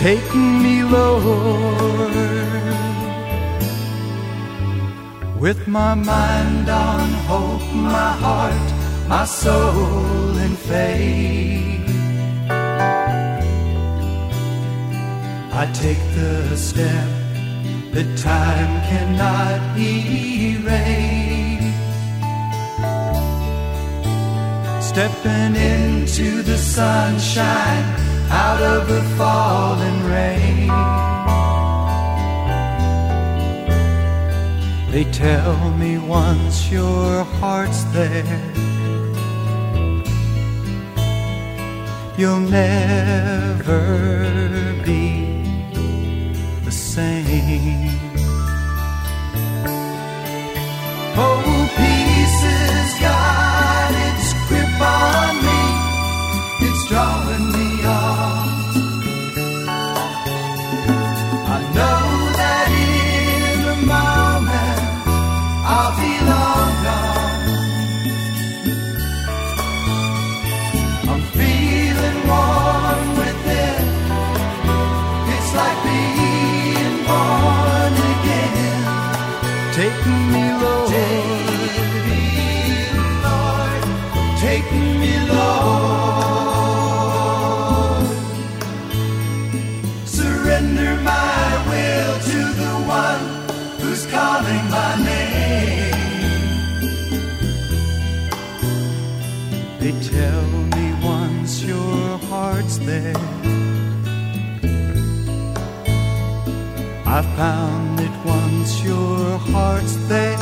Take 0.00 0.34
me, 0.34 0.82
Lord. 0.82 2.14
With 5.38 5.68
my 5.68 5.92
mind 5.92 6.70
on 6.70 7.10
hope, 7.28 7.70
my 7.74 8.12
heart, 8.24 8.68
my 9.08 9.26
soul 9.26 10.38
in 10.38 10.56
faith. 10.56 11.90
I 15.60 15.70
take 15.74 16.02
the 16.14 16.56
step 16.56 17.08
that 17.92 18.08
time 18.16 18.72
cannot 18.88 19.76
erase. 19.76 20.80
Stepping 24.82 25.56
into 25.56 26.40
the 26.40 26.56
sunshine 26.56 28.09
out 28.30 28.62
of 28.62 28.88
the 28.88 29.02
falling 29.16 30.04
rain. 30.04 30.68
They 34.90 35.04
tell 35.12 35.70
me 35.70 35.98
once 35.98 36.70
your 36.70 37.24
heart's 37.38 37.84
there, 37.96 38.42
you'll 42.18 42.40
never 42.40 43.82
be 44.84 45.44
the 46.64 46.72
same. 46.72 47.90
Oh, 51.22 51.68
peace 51.76 52.40
has 52.50 52.90
got 53.06 53.92
its 54.08 54.28
grip 54.48 54.80
on 54.80 55.34
me. 55.46 55.62
It's 56.66 56.82
drawing 56.88 57.46
me 57.52 57.59
on. 57.90 58.29
I 107.20 107.22
found 107.36 107.98
that 107.98 108.24
once 108.24 108.82
your 108.82 109.36
heart's 109.52 109.94
there, 110.08 110.38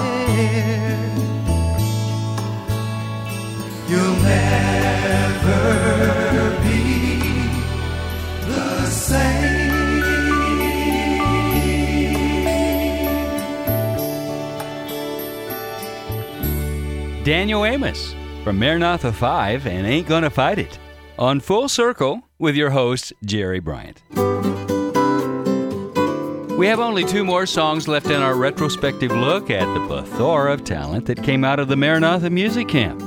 you'll 3.88 4.16
never 4.22 5.60
be 6.62 7.48
the 8.46 8.86
same. 8.86 10.04
Daniel 17.24 17.64
Amos 17.64 18.14
from 18.44 18.56
Maranatha 18.56 19.12
5 19.12 19.66
and 19.66 19.84
Ain't 19.84 20.06
Gonna 20.06 20.30
Fight 20.30 20.60
It 20.60 20.78
on 21.18 21.40
Full 21.40 21.68
Circle 21.68 22.22
with 22.38 22.54
your 22.54 22.70
host, 22.70 23.12
Jerry 23.24 23.58
Bryant. 23.58 24.00
We 26.58 26.66
have 26.66 26.80
only 26.80 27.04
two 27.04 27.24
more 27.24 27.46
songs 27.46 27.86
left 27.86 28.06
in 28.06 28.20
our 28.20 28.34
retrospective 28.34 29.12
look 29.12 29.48
at 29.48 29.72
the 29.74 29.86
plethora 29.86 30.52
of 30.52 30.64
talent 30.64 31.06
that 31.06 31.22
came 31.22 31.44
out 31.44 31.60
of 31.60 31.68
the 31.68 31.76
Maranatha 31.76 32.30
Music 32.30 32.66
Camp. 32.66 33.00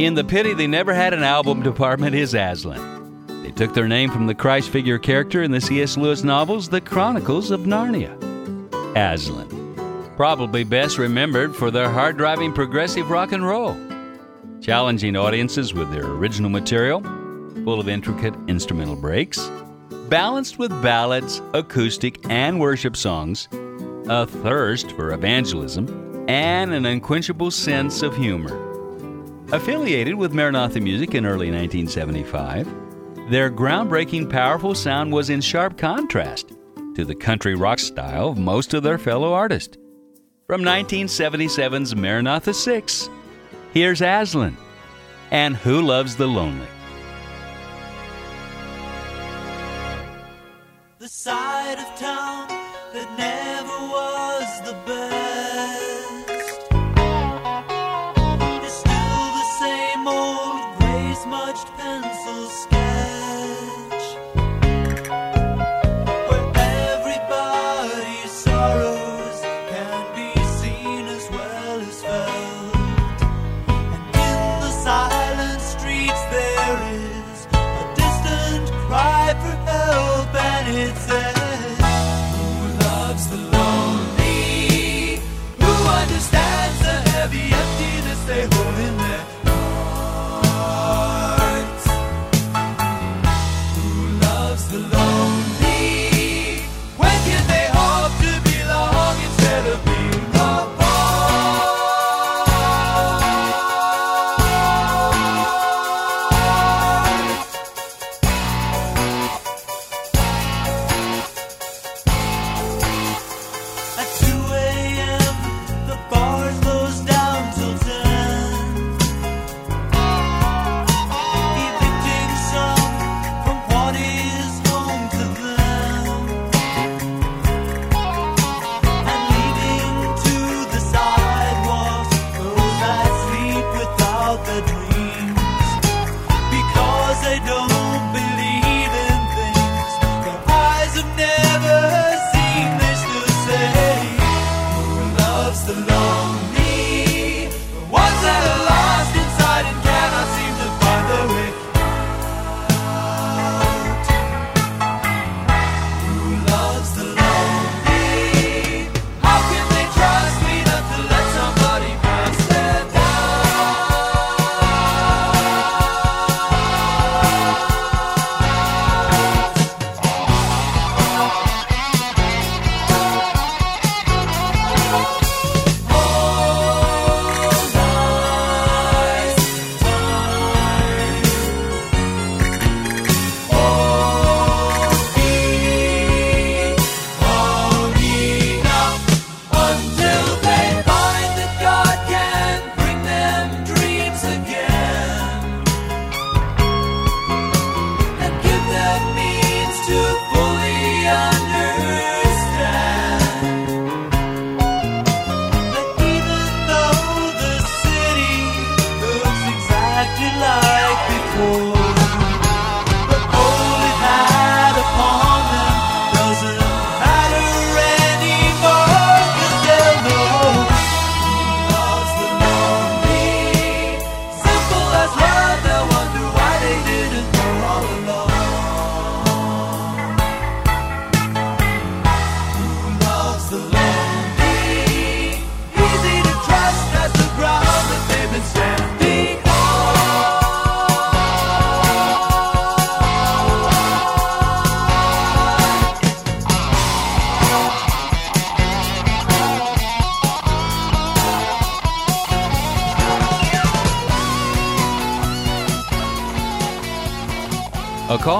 In 0.00 0.14
the 0.14 0.24
pity 0.24 0.54
they 0.54 0.66
never 0.66 0.94
had 0.94 1.12
an 1.12 1.22
album 1.22 1.62
department 1.62 2.14
is 2.14 2.34
Aslan. 2.34 3.42
They 3.42 3.50
took 3.50 3.74
their 3.74 3.88
name 3.88 4.10
from 4.10 4.26
the 4.26 4.34
Christ 4.34 4.70
figure 4.70 4.98
character 4.98 5.42
in 5.42 5.50
the 5.50 5.60
C.S. 5.60 5.98
Lewis 5.98 6.24
novels 6.24 6.70
The 6.70 6.80
Chronicles 6.80 7.50
of 7.50 7.66
Narnia. 7.66 8.16
Aslan. 8.96 10.14
Probably 10.16 10.64
best 10.64 10.96
remembered 10.96 11.54
for 11.54 11.70
their 11.70 11.90
hard 11.90 12.16
driving 12.16 12.54
progressive 12.54 13.10
rock 13.10 13.32
and 13.32 13.46
roll. 13.46 13.76
Challenging 14.62 15.14
audiences 15.14 15.74
with 15.74 15.92
their 15.92 16.06
original 16.06 16.48
material, 16.48 17.02
full 17.64 17.80
of 17.80 17.90
intricate 17.90 18.32
instrumental 18.48 18.96
breaks, 18.96 19.50
balanced 20.12 20.58
with 20.58 20.82
ballads, 20.82 21.40
acoustic, 21.54 22.20
and 22.28 22.60
worship 22.60 22.98
songs, 22.98 23.48
a 24.10 24.26
thirst 24.26 24.92
for 24.92 25.14
evangelism, 25.14 25.88
and 26.28 26.74
an 26.74 26.84
unquenchable 26.84 27.50
sense 27.50 28.02
of 28.02 28.14
humor. 28.14 28.52
Affiliated 29.52 30.14
with 30.14 30.34
Maranatha 30.34 30.80
Music 30.80 31.14
in 31.14 31.24
early 31.24 31.50
1975, 31.50 32.68
their 33.30 33.50
groundbreaking, 33.50 34.28
powerful 34.28 34.74
sound 34.74 35.10
was 35.10 35.30
in 35.30 35.40
sharp 35.40 35.78
contrast 35.78 36.52
to 36.94 37.06
the 37.06 37.14
country 37.14 37.54
rock 37.54 37.78
style 37.78 38.28
of 38.28 38.36
most 38.36 38.74
of 38.74 38.82
their 38.82 38.98
fellow 38.98 39.32
artists. 39.32 39.78
From 40.46 40.60
1977's 40.60 41.96
Maranatha 41.96 42.52
6, 42.52 43.08
here's 43.72 44.02
Aslan 44.02 44.58
and 45.30 45.56
Who 45.56 45.80
Loves 45.80 46.16
the 46.16 46.28
Lonely. 46.28 46.68
Side 51.72 51.78
of 51.78 51.98
town 51.98 52.48
that 52.92 53.08
never 53.16 53.78
was 53.94 54.60
the 54.68 54.74
best 54.86 56.28
is 58.66 58.72
still 58.72 59.24
the 59.40 59.48
same 59.60 60.06
old 60.06 60.60
gray 60.78 61.14
smudged 61.14 61.68
pencil 61.78 62.48
sketch 62.62 64.04
where 66.28 66.46
everybody's 66.90 68.32
sorrows 68.32 69.40
can 69.72 70.02
be 70.16 70.30
seen 70.60 71.04
as 71.06 71.30
well 71.30 71.80
as 71.80 72.02
felt. 72.02 73.22
And 73.68 74.04
in 74.28 74.60
the 74.64 74.72
silent 74.88 75.60
streets 75.60 76.22
there 76.36 76.78
is 76.92 77.46
a 77.54 77.84
distant 77.96 78.66
cry 78.86 79.34
for 79.40 79.56
help, 79.64 79.71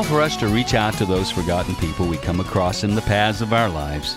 call 0.02 0.18
for 0.18 0.22
us 0.22 0.36
to 0.36 0.48
reach 0.48 0.74
out 0.74 0.94
to 0.94 1.04
those 1.04 1.30
forgotten 1.30 1.74
people 1.76 2.06
we 2.06 2.16
come 2.16 2.40
across 2.40 2.82
in 2.82 2.94
the 2.94 3.02
paths 3.02 3.40
of 3.40 3.52
our 3.52 3.68
lives 3.68 4.16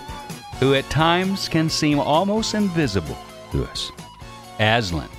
who 0.60 0.74
at 0.74 0.90
times 0.90 1.48
can 1.50 1.70
seem 1.70 2.00
almost 2.00 2.54
invisible 2.54 3.18
to 3.52 3.64
us. 3.66 3.92
Aslan, 4.60 5.10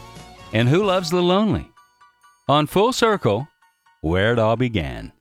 and 0.53 0.69
Who 0.69 0.83
Loves 0.83 1.11
the 1.11 1.23
Lonely? 1.23 1.71
On 2.49 2.67
Full 2.67 2.93
Circle, 2.93 3.47
where 4.01 4.33
it 4.33 4.39
all 4.39 4.57
began. 4.57 5.13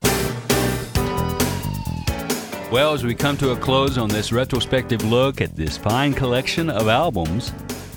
Well, 2.72 2.92
as 2.92 3.04
we 3.04 3.14
come 3.14 3.36
to 3.36 3.50
a 3.50 3.56
close 3.56 3.98
on 3.98 4.08
this 4.08 4.32
retrospective 4.32 5.04
look 5.04 5.40
at 5.40 5.54
this 5.54 5.76
fine 5.76 6.14
collection 6.14 6.70
of 6.70 6.88
albums 6.88 7.52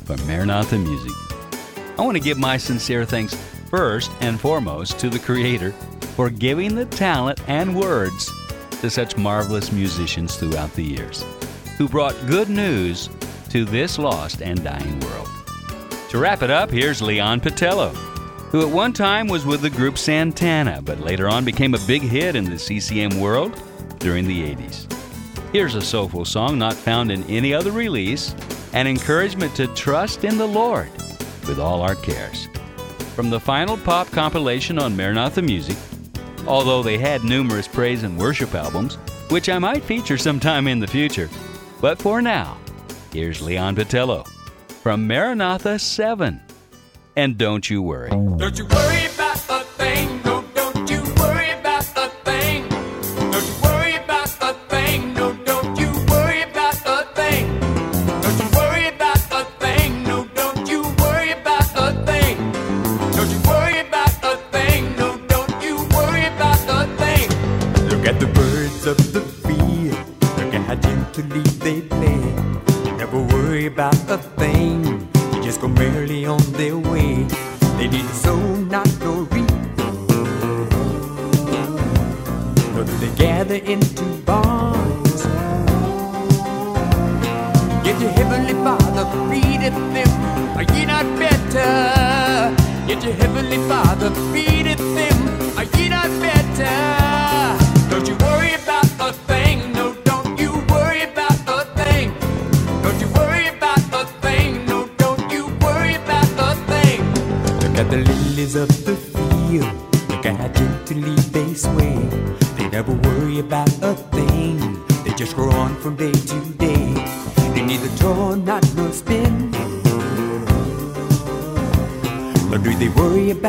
from 0.06 0.18
Maranatha 0.28 0.78
Music, 0.78 1.14
I 1.98 2.02
want 2.02 2.16
to 2.16 2.24
give 2.24 2.38
my 2.38 2.58
sincere 2.58 3.06
thanks 3.06 3.34
first 3.70 4.12
and 4.20 4.40
foremost 4.40 5.00
to 5.00 5.10
the 5.10 5.20
Creator 5.20 5.74
for 6.20 6.30
giving 6.30 6.76
the 6.76 6.84
talent 6.88 7.40
and 7.48 7.74
words 7.74 8.30
to 8.82 8.90
such 8.90 9.16
marvelous 9.16 9.72
musicians 9.72 10.36
throughout 10.36 10.70
the 10.74 10.84
years 10.84 11.24
who 11.78 11.88
brought 11.88 12.28
good 12.28 12.50
news 12.50 13.10
to 13.48 13.64
this 13.64 13.98
lost 13.98 14.42
and 14.42 14.62
dying 14.62 15.00
world. 15.00 15.30
To 16.10 16.18
wrap 16.18 16.44
it 16.44 16.50
up, 16.52 16.72
here's 16.72 17.02
Leon 17.02 17.40
Patillo, 17.40 17.96
who 18.52 18.68
at 18.68 18.68
one 18.68 18.92
time 18.92 19.30
was 19.30 19.46
with 19.46 19.62
the 19.62 19.70
group 19.70 19.98
Santana, 19.98 20.82
but 20.82 21.00
later 21.00 21.30
on 21.30 21.46
became 21.46 21.74
a 21.74 21.88
big 21.88 22.02
hit 22.02 22.36
in 22.36 22.44
the 22.44 22.60
CCM 22.60 23.18
world 23.22 23.58
during 24.00 24.28
the 24.28 24.54
80s. 24.54 24.92
Here's 25.54 25.76
a 25.76 25.82
soulful 25.82 26.26
song 26.26 26.60
not 26.60 26.74
found 26.74 27.14
in 27.14 27.24
any 27.30 27.54
other 27.54 27.72
release, 27.72 28.36
an 28.74 28.88
encouragement 28.88 29.56
to 29.56 29.68
trust 29.68 30.26
in 30.26 30.38
the 30.38 30.46
Lord 30.46 30.92
with 31.48 31.60
all 31.62 31.82
our 31.82 31.96
cares. 31.96 32.50
From 33.16 33.30
the 33.30 33.40
final 33.40 33.78
pop 33.78 34.12
compilation 34.12 34.78
on 34.78 34.98
Maranatha 34.98 35.42
Music, 35.42 35.78
although 36.50 36.84
they 36.84 36.98
had 36.98 37.24
numerous 37.24 37.68
praise 37.68 38.04
and 38.04 38.18
worship 38.18 38.54
albums, 38.56 38.96
which 39.30 39.48
I 39.48 39.60
might 39.60 39.84
feature 39.84 40.18
sometime 40.18 40.68
in 40.68 40.80
the 40.80 40.88
future. 40.88 41.30
But 41.80 42.02
for 42.02 42.22
now, 42.22 42.58
here's 43.14 43.42
Leon 43.42 43.76
Patillo 43.76 44.28
from 44.84 45.08
Maranatha 45.08 45.80
7. 45.80 46.42
And 47.16 47.38
don't 47.38 47.70
you 47.70 47.82
worry. 47.82 48.10
Don't 48.10 48.58
you 48.58 48.66
worry 48.66 49.08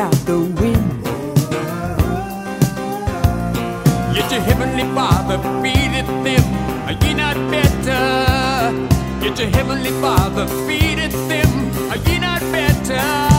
about 0.01 0.25
the 0.25 0.39
wind. 0.39 1.05
Yet 4.15 4.31
your 4.31 4.41
heavenly 4.41 4.83
Father 4.95 5.37
feedeth 5.61 6.07
them. 6.25 6.45
Are 6.87 7.05
ye 7.05 7.13
not 7.13 7.35
better? 7.51 8.01
Yet 9.23 9.37
your 9.37 9.49
heavenly 9.49 9.91
Father 10.01 10.47
feedeth 10.65 11.13
them. 11.29 11.51
Are 11.91 11.97
ye 12.09 12.17
not 12.17 12.41
better? 12.51 13.30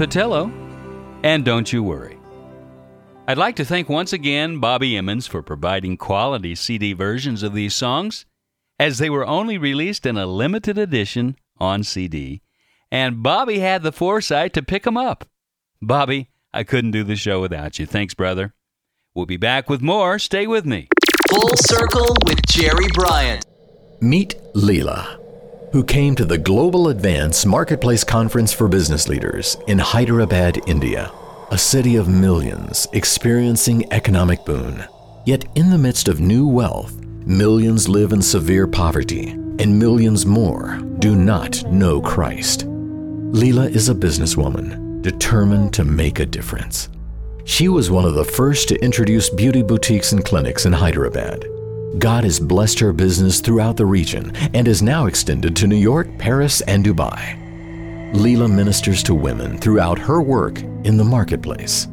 Thing. 0.00 0.08
Patillo, 0.08 0.50
and 1.22 1.44
don't 1.44 1.72
you 1.72 1.82
worry. 1.82 2.18
I'd 3.28 3.38
like 3.38 3.56
to 3.56 3.64
thank 3.64 3.88
once 3.88 4.12
again 4.12 4.58
Bobby 4.58 4.96
Emmons 4.96 5.26
for 5.26 5.42
providing 5.42 5.96
quality 5.96 6.54
CD 6.54 6.94
versions 6.94 7.42
of 7.42 7.52
these 7.54 7.74
songs, 7.74 8.24
as 8.78 8.98
they 8.98 9.10
were 9.10 9.26
only 9.26 9.58
released 9.58 10.06
in 10.06 10.16
a 10.16 10.26
limited 10.26 10.78
edition 10.78 11.36
on 11.58 11.84
CD, 11.84 12.40
and 12.90 13.22
Bobby 13.22 13.58
had 13.58 13.82
the 13.82 13.92
foresight 13.92 14.54
to 14.54 14.62
pick 14.62 14.86
'em 14.86 14.96
up. 14.96 15.26
Bobby, 15.82 16.30
I 16.52 16.64
couldn't 16.64 16.90
do 16.92 17.04
the 17.04 17.14
show 17.14 17.40
without 17.40 17.78
you. 17.78 17.86
Thanks, 17.86 18.14
brother. 18.14 18.54
We'll 19.14 19.26
be 19.26 19.36
back 19.36 19.68
with 19.68 19.82
more. 19.82 20.18
Stay 20.18 20.46
with 20.46 20.64
me. 20.64 20.88
Full 21.30 21.56
Circle 21.56 22.16
with 22.26 22.40
Jerry 22.48 22.88
Bryant. 22.94 23.44
Meet 24.00 24.34
Leela, 24.54 25.19
who 25.72 25.84
came 25.84 26.16
to 26.16 26.24
the 26.24 26.38
Global 26.38 26.88
Advance 26.88 27.46
Marketplace 27.46 28.02
Conference 28.02 28.52
for 28.52 28.66
Business 28.66 29.08
Leaders 29.08 29.56
in 29.68 29.78
Hyderabad, 29.78 30.58
India, 30.66 31.12
a 31.52 31.58
city 31.58 31.94
of 31.94 32.08
millions 32.08 32.88
experiencing 32.92 33.84
economic 33.92 34.44
boon. 34.44 34.84
Yet, 35.24 35.44
in 35.54 35.70
the 35.70 35.78
midst 35.78 36.08
of 36.08 36.18
new 36.18 36.48
wealth, 36.48 37.00
millions 37.24 37.88
live 37.88 38.12
in 38.12 38.20
severe 38.20 38.66
poverty, 38.66 39.30
and 39.30 39.78
millions 39.78 40.26
more 40.26 40.78
do 40.98 41.14
not 41.14 41.62
know 41.70 42.00
Christ. 42.00 42.66
Leela 42.66 43.72
is 43.72 43.88
a 43.88 43.94
businesswoman 43.94 45.02
determined 45.02 45.72
to 45.74 45.84
make 45.84 46.18
a 46.18 46.26
difference. 46.26 46.88
She 47.44 47.68
was 47.68 47.92
one 47.92 48.04
of 48.04 48.14
the 48.14 48.24
first 48.24 48.68
to 48.68 48.84
introduce 48.84 49.30
beauty 49.30 49.62
boutiques 49.62 50.10
and 50.10 50.24
clinics 50.24 50.66
in 50.66 50.72
Hyderabad. 50.72 51.44
God 51.98 52.24
has 52.24 52.38
blessed 52.38 52.78
her 52.78 52.92
business 52.92 53.40
throughout 53.40 53.76
the 53.76 53.86
region 53.86 54.34
and 54.54 54.68
is 54.68 54.82
now 54.82 55.06
extended 55.06 55.56
to 55.56 55.66
New 55.66 55.76
York, 55.76 56.08
Paris, 56.18 56.60
and 56.62 56.84
Dubai. 56.84 57.36
Leela 58.12 58.50
ministers 58.50 59.02
to 59.04 59.14
women 59.14 59.58
throughout 59.58 59.98
her 59.98 60.22
work 60.22 60.60
in 60.84 60.96
the 60.96 61.04
marketplace. 61.04 61.88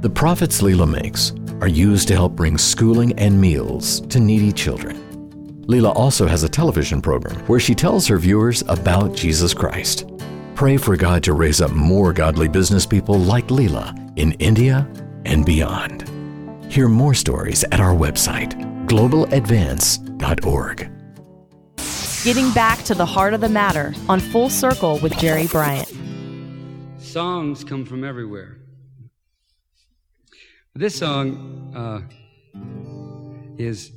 The 0.00 0.10
profits 0.10 0.62
Leela 0.62 0.90
makes 0.90 1.32
are 1.60 1.68
used 1.68 2.08
to 2.08 2.14
help 2.14 2.32
bring 2.32 2.56
schooling 2.56 3.18
and 3.18 3.38
meals 3.38 4.00
to 4.08 4.20
needy 4.20 4.52
children. 4.52 4.96
Leela 5.66 5.94
also 5.94 6.26
has 6.26 6.42
a 6.42 6.48
television 6.48 7.00
program 7.00 7.38
where 7.46 7.60
she 7.60 7.74
tells 7.74 8.06
her 8.06 8.18
viewers 8.18 8.62
about 8.68 9.14
Jesus 9.14 9.54
Christ. 9.54 10.10
Pray 10.54 10.76
for 10.76 10.96
God 10.96 11.22
to 11.24 11.32
raise 11.32 11.60
up 11.60 11.70
more 11.70 12.12
godly 12.12 12.48
business 12.48 12.84
people 12.84 13.18
like 13.18 13.48
Leela 13.48 13.94
in 14.18 14.32
India 14.32 14.86
and 15.24 15.46
beyond. 15.46 16.08
Hear 16.70 16.88
more 16.88 17.14
stories 17.14 17.64
at 17.64 17.80
our 17.80 17.94
website, 17.94 18.69
globaladvance.org. 18.90 20.90
Getting 22.24 22.52
back 22.52 22.82
to 22.82 22.94
the 22.94 23.06
heart 23.06 23.34
of 23.34 23.40
the 23.40 23.48
matter 23.48 23.94
on 24.08 24.18
Full 24.18 24.50
Circle 24.50 24.98
with 24.98 25.16
Jerry 25.16 25.46
Bryant. 25.46 25.94
Songs 26.98 27.62
come 27.62 27.86
from 27.86 28.02
everywhere. 28.02 28.58
This 30.74 30.96
song 30.96 31.72
uh, 31.72 32.00
is 33.58 33.92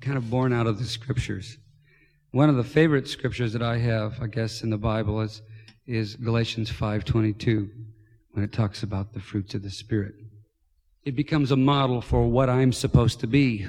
kind 0.00 0.16
of 0.16 0.28
born 0.28 0.52
out 0.52 0.66
of 0.66 0.80
the 0.80 0.84
scriptures. 0.84 1.58
One 2.32 2.48
of 2.48 2.56
the 2.56 2.64
favorite 2.64 3.06
scriptures 3.06 3.52
that 3.52 3.62
I 3.62 3.78
have, 3.78 4.20
I 4.20 4.26
guess, 4.26 4.62
in 4.62 4.70
the 4.70 4.78
Bible 4.78 5.20
is 5.20 5.40
is 5.86 6.16
Galatians 6.16 6.68
5:22 6.68 7.70
when 8.32 8.44
it 8.44 8.52
talks 8.52 8.82
about 8.82 9.12
the 9.12 9.20
fruits 9.20 9.54
of 9.54 9.62
the 9.62 9.70
spirit. 9.70 10.16
It 11.04 11.14
becomes 11.14 11.52
a 11.52 11.56
model 11.56 12.00
for 12.00 12.28
what 12.28 12.50
I'm 12.50 12.72
supposed 12.72 13.20
to 13.20 13.28
be. 13.28 13.68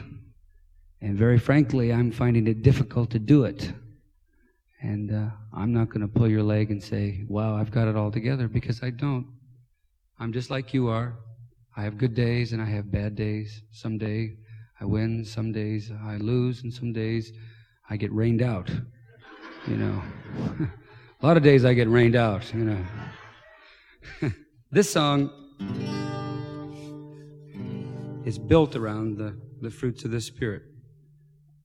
And 1.02 1.18
very 1.18 1.40
frankly, 1.40 1.92
I'm 1.92 2.12
finding 2.12 2.48
it 2.48 2.62
difficult 2.62 3.10
to 3.12 3.20
do 3.20 3.44
it. 3.46 3.74
And 4.82 5.12
uh, 5.12 5.30
I'm 5.54 5.74
not 5.74 5.90
going 5.90 6.02
to 6.02 6.08
pull 6.08 6.28
your 6.28 6.44
leg 6.44 6.72
and 6.72 6.82
say, 6.82 7.24
wow, 7.28 7.56
I've 7.56 7.72
got 7.72 7.88
it 7.88 7.96
all 7.96 8.12
together, 8.12 8.48
because 8.48 8.84
I 8.84 8.92
don't. 8.92 9.28
I'm 10.20 10.32
just 10.32 10.50
like 10.50 10.74
you 10.74 10.88
are. 10.88 11.16
I 11.76 11.84
have 11.84 11.98
good 11.98 12.14
days 12.14 12.54
and 12.54 12.62
I 12.62 12.66
have 12.66 12.92
bad 12.92 13.16
days. 13.16 13.64
Some 13.72 13.98
day 13.98 14.38
I 14.80 14.86
win, 14.86 15.26
some 15.26 15.52
days 15.52 15.92
I 16.04 16.18
lose, 16.18 16.64
and 16.64 16.74
some 16.74 16.94
days 16.94 17.32
I 17.90 17.98
get 17.98 18.12
rained 18.12 18.42
out. 18.42 18.70
You 19.68 19.78
know. 19.78 20.04
A 21.22 21.26
lot 21.26 21.38
of 21.38 21.44
days 21.44 21.66
I 21.66 21.74
get 21.76 21.88
rained 21.88 22.16
out, 22.16 22.52
you 22.52 22.66
know. 22.66 22.86
this 24.72 24.92
song 24.92 25.30
is 28.26 28.40
built 28.40 28.76
around 28.76 29.18
the, 29.18 29.40
the 29.62 29.70
fruits 29.70 30.04
of 30.04 30.10
the 30.10 30.20
Spirit. 30.20 30.64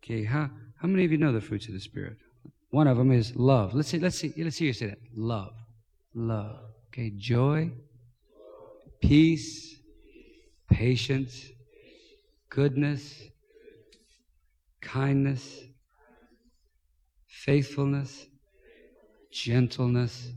Okay, 0.07 0.23
how, 0.23 0.49
how 0.77 0.87
many 0.87 1.05
of 1.05 1.11
you 1.11 1.19
know 1.19 1.33
the 1.33 1.41
fruits 1.41 1.67
of 1.67 1.75
the 1.75 1.81
Spirit? 1.81 2.17
One 2.71 2.87
of 2.87 2.97
them 2.97 3.11
is 3.11 3.35
love. 3.35 3.75
Let's 3.75 3.89
see, 3.89 3.99
let's 3.99 4.17
see, 4.17 4.33
let's 4.37 4.57
see 4.57 4.67
you 4.67 4.73
say 4.73 4.87
that. 4.87 4.99
Love. 5.17 5.53
Love. 6.15 6.61
Okay, 6.89 7.11
joy, 7.17 7.73
peace, 9.01 9.81
patience, 10.71 11.47
goodness, 12.49 13.21
kindness, 14.81 15.65
faithfulness, 17.27 18.27
gentleness, 19.33 20.31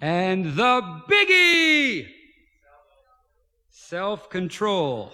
and 0.00 0.44
the 0.54 1.00
biggie, 1.10 2.06
self 3.70 4.30
control. 4.30 5.10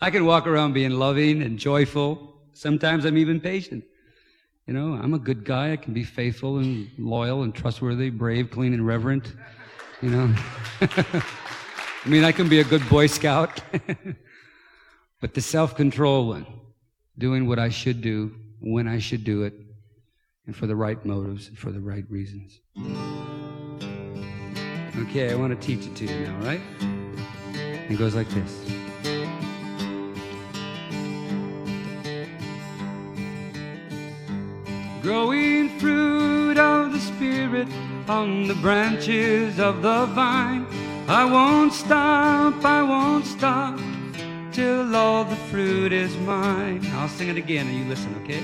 I 0.00 0.10
can 0.10 0.26
walk 0.26 0.46
around 0.46 0.74
being 0.74 0.92
loving 0.92 1.42
and 1.42 1.58
joyful. 1.58 2.34
Sometimes 2.52 3.04
I'm 3.04 3.16
even 3.16 3.40
patient. 3.40 3.84
You 4.66 4.74
know, 4.74 4.94
I'm 4.94 5.14
a 5.14 5.18
good 5.18 5.44
guy. 5.44 5.72
I 5.72 5.76
can 5.76 5.94
be 5.94 6.04
faithful 6.04 6.58
and 6.58 6.90
loyal 6.98 7.44
and 7.44 7.54
trustworthy, 7.54 8.10
brave, 8.10 8.50
clean, 8.50 8.74
and 8.74 8.86
reverent. 8.86 9.32
You 10.02 10.10
know, 10.10 10.34
I 10.80 11.22
mean, 12.04 12.24
I 12.24 12.32
can 12.32 12.48
be 12.48 12.60
a 12.60 12.64
good 12.64 12.86
Boy 12.88 13.06
Scout. 13.06 13.62
but 15.20 15.34
the 15.34 15.40
self 15.40 15.76
control 15.76 16.28
one, 16.28 16.46
doing 17.16 17.46
what 17.46 17.58
I 17.58 17.70
should 17.70 18.02
do 18.02 18.34
when 18.60 18.88
I 18.88 18.98
should 18.98 19.24
do 19.24 19.44
it, 19.44 19.54
and 20.46 20.54
for 20.54 20.66
the 20.66 20.76
right 20.76 21.02
motives 21.04 21.48
and 21.48 21.58
for 21.58 21.70
the 21.70 21.80
right 21.80 22.04
reasons. 22.10 22.60
Okay, 24.98 25.30
I 25.30 25.36
want 25.36 25.58
to 25.58 25.66
teach 25.66 25.86
it 25.86 25.94
to 25.96 26.04
you 26.04 26.26
now, 26.26 26.38
right? 26.40 26.60
It 27.88 27.98
goes 27.98 28.14
like 28.14 28.28
this. 28.30 28.85
Growing 35.06 35.68
fruit 35.78 36.58
of 36.58 36.92
the 36.92 36.98
Spirit 36.98 37.68
on 38.08 38.48
the 38.48 38.56
branches 38.56 39.60
of 39.60 39.80
the 39.80 40.06
vine. 40.06 40.66
I 41.06 41.24
won't 41.24 41.72
stop, 41.72 42.64
I 42.64 42.82
won't 42.82 43.24
stop 43.24 43.78
till 44.50 44.96
all 44.96 45.22
the 45.22 45.36
fruit 45.48 45.92
is 45.92 46.16
mine. 46.16 46.84
I'll 46.94 47.08
sing 47.08 47.28
it 47.28 47.36
again 47.36 47.68
and 47.68 47.78
you 47.78 47.84
listen, 47.84 48.16
okay? 48.24 48.42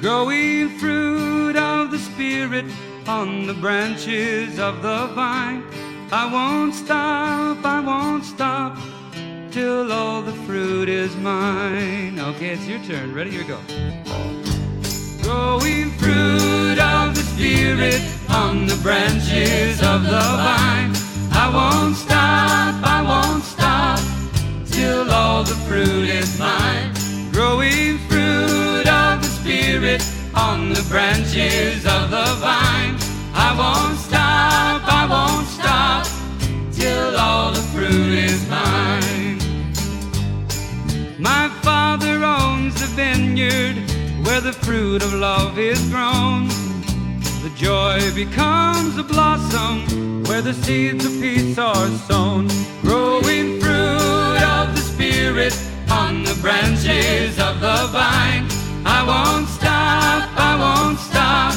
Growing 0.00 0.70
fruit 0.78 1.56
of 1.56 1.90
the 1.90 1.98
Spirit 1.98 2.64
on 3.06 3.46
the 3.46 3.52
branches 3.52 4.58
of 4.58 4.80
the 4.80 5.08
vine. 5.08 5.64
I 6.10 6.32
won't 6.32 6.74
stop, 6.74 7.62
I 7.62 7.80
won't 7.80 8.24
stop 8.24 8.78
till 9.50 9.92
all 9.92 10.22
the 10.22 10.32
fruit 10.46 10.88
is 10.88 11.14
mine. 11.16 12.18
Okay, 12.18 12.54
it's 12.54 12.66
your 12.66 12.82
turn. 12.84 13.14
Ready? 13.14 13.32
Here 13.32 13.42
we 13.42 13.48
go. 13.48 14.47
Growing 15.28 15.90
fruit 15.90 16.78
of 16.78 17.14
the 17.14 17.20
Spirit 17.20 18.00
on 18.30 18.64
the 18.64 18.76
branches 18.82 19.78
of 19.82 20.02
the 20.04 20.24
vine. 20.40 20.94
I 21.32 21.50
won't 21.52 21.94
stop, 21.94 22.82
I 22.82 23.02
won't 23.02 23.44
stop 23.44 24.00
till 24.70 25.12
all 25.12 25.44
the 25.44 25.54
fruit 25.68 26.08
is 26.08 26.38
mine. 26.38 26.94
Growing 27.30 27.98
fruit 28.08 28.88
of 28.88 29.20
the 29.20 29.28
Spirit 29.28 30.02
on 30.34 30.72
the 30.72 30.82
branches 30.88 31.84
of 31.84 32.10
the 32.10 32.28
vine. 32.40 32.96
I 33.34 33.50
won't 33.60 33.98
stop, 33.98 34.80
I 34.88 35.04
won't 35.14 35.46
stop 35.46 36.06
till 36.72 37.18
all 37.18 37.52
the 37.52 37.64
fruit 37.74 38.12
is 38.30 38.48
mine. 38.48 39.36
My 41.18 41.50
Father 41.60 42.24
owns 42.24 42.80
the 42.80 42.86
vineyard 42.96 43.87
where 44.38 44.52
the 44.52 44.58
fruit 44.66 45.02
of 45.02 45.14
love 45.14 45.58
is 45.58 45.80
grown. 45.88 46.46
The 47.42 47.50
joy 47.56 47.98
becomes 48.14 48.96
a 48.96 49.02
blossom 49.02 50.22
where 50.24 50.42
the 50.42 50.54
seeds 50.54 51.04
of 51.04 51.10
peace 51.20 51.58
are 51.58 51.88
sown. 52.06 52.46
Growing 52.82 53.58
fruit 53.58 54.40
of 54.56 54.76
the 54.76 54.80
Spirit 54.80 55.58
on 55.90 56.22
the 56.22 56.38
branches 56.40 57.36
of 57.40 57.58
the 57.60 57.88
vine. 57.90 58.46
I 58.86 59.00
won't 59.10 59.48
stop, 59.48 60.30
I 60.38 60.54
won't 60.64 61.00
stop 61.00 61.54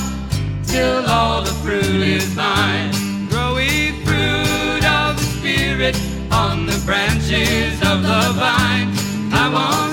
till 0.66 1.06
all 1.06 1.44
the 1.44 1.54
fruit 1.64 2.02
is 2.18 2.36
mine. 2.36 2.92
Growing 3.30 3.94
fruit 4.06 4.86
of 5.00 5.18
the 5.20 5.28
Spirit 5.38 5.96
on 6.32 6.66
the 6.66 6.82
branches 6.84 7.74
of 7.92 8.02
the 8.02 8.24
vine. 8.42 8.90
I 9.32 9.50
won't 9.54 9.91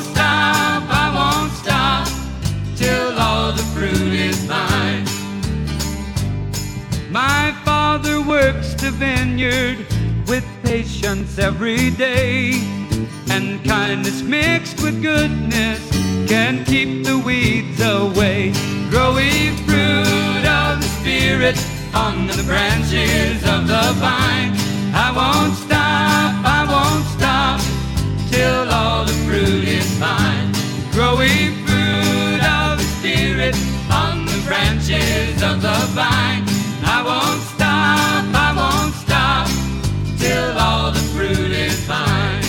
fruit 3.89 4.13
is 4.13 4.47
mine. 4.49 5.05
My 7.11 7.55
Father 7.65 8.21
works 8.21 8.75
the 8.75 8.91
vineyard 8.91 9.79
with 10.27 10.45
patience 10.63 11.39
every 11.39 11.91
day, 11.91 12.61
and 13.31 13.65
kindness 13.65 14.23
mixed 14.23 14.83
with 14.83 15.01
goodness 15.03 15.81
can 16.29 16.65
keep 16.65 17.05
the 17.05 17.19
weeds 17.19 17.81
away. 17.81 18.53
Growing 18.91 19.57
fruit 19.67 20.45
of 20.45 20.81
the 20.83 20.91
Spirit 21.01 21.59
on 21.95 22.27
the 22.27 22.43
branches 22.45 23.43
of 23.45 23.67
the 23.67 23.87
vine. 24.05 24.53
I 24.95 25.09
won't 25.19 25.55
stop, 25.57 26.31
I 26.59 26.61
won't 26.75 27.07
stop 27.17 27.61
till 28.31 28.71
all 28.71 29.05
the 29.05 29.19
fruit 29.27 29.65
is 29.65 29.89
mine. 29.99 30.53
Growing 30.93 31.48
branches 34.89 35.43
of 35.43 35.61
the 35.61 35.79
vine. 35.95 36.45
I 36.85 37.03
won't 37.05 37.43
stop, 37.43 38.25
I 38.35 38.53
won't 38.57 38.95
stop 38.95 39.47
till 40.19 40.59
all 40.59 40.91
the 40.91 41.01
fruit 41.15 41.51
is 41.51 41.89
mine. 41.89 42.45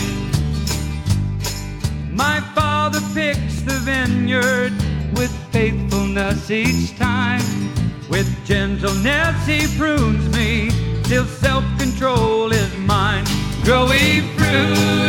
My 2.16 2.40
Father 2.56 3.02
picks 3.14 3.62
the 3.62 3.80
vineyard 3.84 4.74
with 5.18 5.32
faithfulness 5.52 6.50
each 6.50 6.98
time. 6.98 7.44
With 8.10 8.30
gentleness 8.46 9.46
he 9.46 9.68
prunes 9.78 10.34
me 10.36 10.72
till 11.04 11.26
self-control 11.26 12.52
is 12.52 12.78
mine. 12.78 13.26
Growing 13.64 14.24
fruit 14.38 15.09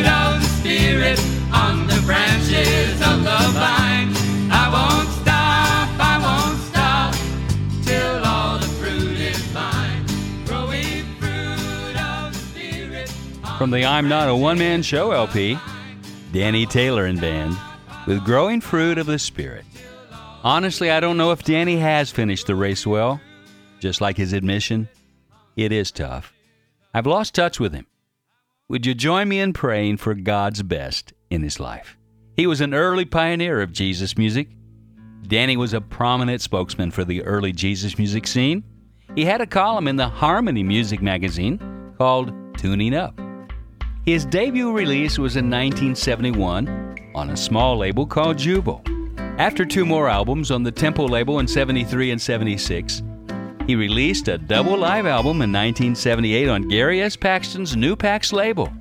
From 13.61 13.71
the 13.71 13.85
I'm 13.85 14.09
Not 14.09 14.31
a 14.31 14.35
One 14.35 14.59
Man 14.59 14.83
Show 14.83 15.11
LP, 15.11 15.59
Danny 16.33 16.65
Taylor 16.65 17.05
and 17.05 17.21
Band 17.21 17.59
with 18.07 18.25
Growing 18.25 18.63
Fruit 18.63 18.97
of 18.97 19.05
the 19.05 19.19
Spirit. 19.19 19.67
Honestly, 20.43 20.91
I 20.91 20.99
don't 20.99 21.19
know 21.19 21.31
if 21.31 21.45
Danny 21.45 21.77
has 21.77 22.11
finished 22.11 22.47
the 22.47 22.55
race 22.55 22.87
well. 22.87 23.21
Just 23.79 24.01
like 24.01 24.17
his 24.17 24.33
admission, 24.33 24.89
it 25.57 25.73
is 25.73 25.93
tough. 25.93 26.33
I've 26.95 27.07
lost 27.07 27.35
touch 27.35 27.61
with 27.61 27.75
him. 27.75 27.87
Would 28.71 28.87
you 28.87 28.95
join 28.95 29.29
me 29.29 29.41
in 29.41 29.53
praying 29.53 29.99
for 29.99 30.15
God's 30.15 30.63
best 30.63 31.13
in 31.29 31.43
his 31.43 31.61
life? 31.61 31.99
He 32.37 32.47
was 32.47 32.63
an 32.63 32.73
early 32.73 33.05
pioneer 33.05 33.61
of 33.61 33.73
Jesus 33.73 34.17
music. 34.17 34.49
Danny 35.27 35.59
was 35.59 35.75
a 35.75 35.83
prominent 35.83 36.41
spokesman 36.41 36.93
for 36.93 37.05
the 37.05 37.23
early 37.25 37.53
Jesus 37.53 37.99
music 37.99 38.27
scene. 38.27 38.65
He 39.15 39.27
had 39.27 39.43
a 39.43 39.47
column 39.47 39.87
in 39.87 39.97
the 39.97 40.09
Harmony 40.09 40.63
Music 40.63 41.03
magazine 41.03 41.93
called 41.99 42.33
Tuning 42.57 42.95
Up. 42.95 43.21
His 44.07 44.25
debut 44.25 44.73
release 44.73 45.19
was 45.19 45.37
in 45.37 45.51
1971 45.51 47.13
on 47.15 47.31
a 47.31 47.37
small 47.37 47.77
label 47.77 48.07
called 48.07 48.39
Jubal. 48.39 48.83
After 49.37 49.67
two 49.67 49.85
more 49.85 50.09
albums 50.09 50.51
on 50.51 50.63
the 50.63 50.73
Temple 50.73 51.07
label 51.07 51.39
in 51.41 51.47
73 51.47 52.11
and 52.11 52.21
76, 52.21 53.03
he 53.67 53.77
released 53.77 54.29
a 54.29 54.39
double 54.39 54.79
live 54.79 55.05
album 55.05 55.43
in 55.43 55.53
1978 55.53 56.49
on 56.49 56.69
Gary 56.69 57.03
S. 57.03 57.15
Paxton's 57.15 57.77
New 57.77 57.95
Pax 57.95 58.33
label. 58.33 58.73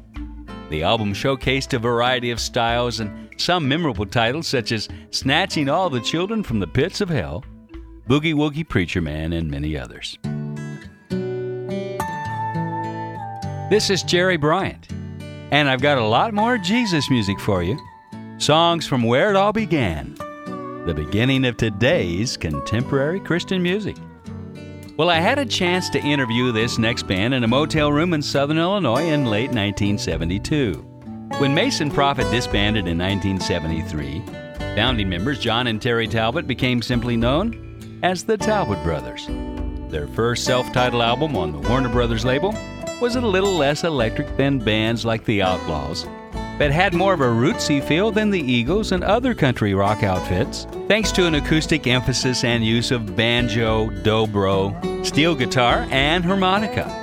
The 0.70 0.84
album 0.84 1.14
showcased 1.14 1.74
a 1.74 1.80
variety 1.80 2.32
of 2.32 2.40
styles 2.40 3.02
and 3.02 3.30
some 3.38 3.68
memorable 3.68 4.06
titles 4.06 4.48
such 4.48 4.72
as 4.72 4.88
Snatching 5.12 5.68
All 5.68 5.90
the 5.90 6.00
Children 6.00 6.44
from 6.44 6.60
the 6.60 6.68
Pits 6.68 7.02
of 7.02 7.10
Hell, 7.10 7.44
Boogie 8.08 8.34
Woogie 8.34 8.68
Preacher 8.68 9.02
Man, 9.02 9.34
and 9.34 9.52
many 9.52 9.78
others. 9.78 10.18
This 13.70 13.90
is 13.90 14.02
Jerry 14.04 14.38
Bryant, 14.38 14.88
and 15.52 15.70
I've 15.70 15.82
got 15.82 15.98
a 15.98 16.06
lot 16.06 16.34
more 16.34 16.58
Jesus 16.58 17.10
music 17.10 17.40
for 17.40 17.64
you. 17.64 17.80
Songs 18.38 18.88
from 18.88 19.04
where 19.04 19.30
it 19.30 19.36
all 19.36 19.52
began, 19.52 20.16
the 20.86 20.94
beginning 20.96 21.46
of 21.46 21.58
today's 21.58 22.38
contemporary 22.38 23.20
Christian 23.20 23.62
music. 23.62 23.98
Well, 24.98 25.10
I 25.10 25.20
had 25.20 25.40
a 25.40 25.46
chance 25.46 25.90
to 25.92 26.02
interview 26.02 26.52
this 26.52 26.78
next 26.78 27.08
band 27.08 27.34
in 27.34 27.44
a 27.44 27.48
motel 27.48 27.92
room 27.92 28.14
in 28.14 28.22
southern 28.22 28.58
Illinois 28.58 29.06
in 29.06 29.26
late 29.26 29.52
1972. 29.52 30.74
When 31.38 31.54
Mason 31.54 31.90
Proffit 31.90 32.30
disbanded 32.32 32.88
in 32.88 32.98
1973, 32.98 34.24
founding 34.76 35.10
members 35.10 35.40
John 35.40 35.68
and 35.68 35.82
Terry 35.82 36.08
Talbot 36.08 36.48
became 36.48 36.82
simply 36.82 37.16
known 37.16 38.00
as 38.04 38.24
the 38.24 38.38
Talbot 38.38 38.84
Brothers. 38.84 39.28
Their 39.90 40.08
first 40.08 40.44
self 40.44 40.72
titled 40.74 41.02
album 41.02 41.36
on 41.36 41.52
the 41.52 41.68
Warner 41.70 41.90
Brothers 41.90 42.26
label 42.26 42.54
was 43.02 43.16
a 43.16 43.22
little 43.22 43.54
less 43.54 43.84
electric 43.86 44.36
than 44.36 44.60
bands 44.60 45.06
like 45.06 45.24
the 45.24 45.42
Outlaws, 45.42 46.06
but 46.58 46.72
had 46.72 46.94
more 46.94 47.14
of 47.14 47.22
a 47.22 47.26
rootsy 47.26 47.82
feel 47.82 48.12
than 48.12 48.30
the 48.30 48.42
Eagles 48.42 48.92
and 48.92 49.04
other 49.04 49.34
country 49.34 49.74
rock 49.74 50.04
outfits, 50.04 50.68
thanks 50.90 51.12
to 51.14 51.26
an 51.26 51.36
acoustic 51.36 51.88
emphasis 51.88 52.44
and 52.44 52.66
use 52.66 52.92
of 52.92 53.16
banjo, 53.16 53.90
dobro, 54.04 55.06
steel 55.06 55.34
guitar, 55.34 55.88
and 55.92 56.26
harmonica. 56.26 56.96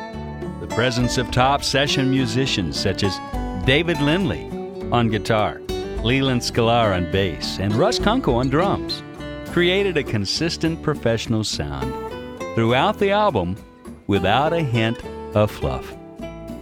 The 0.60 0.74
presence 0.74 1.16
of 1.16 1.30
top 1.30 1.64
session 1.64 2.10
musicians 2.10 2.78
such 2.78 3.02
as 3.02 3.18
David 3.64 3.98
Lindley 4.02 4.44
on 4.92 5.08
guitar, 5.08 5.62
Leland 6.04 6.42
Sklar 6.42 6.94
on 6.94 7.10
bass, 7.10 7.58
and 7.58 7.74
Russ 7.74 7.98
Kunkel 7.98 8.34
on 8.34 8.50
drums 8.50 9.02
created 9.50 9.96
a 9.96 10.04
consistent 10.04 10.82
professional 10.82 11.42
sound 11.42 11.90
throughout 12.54 12.98
the 12.98 13.10
album 13.10 13.56
without 14.06 14.52
a 14.52 14.60
hint 14.60 14.98
of 15.36 15.50
fluff. 15.50 15.94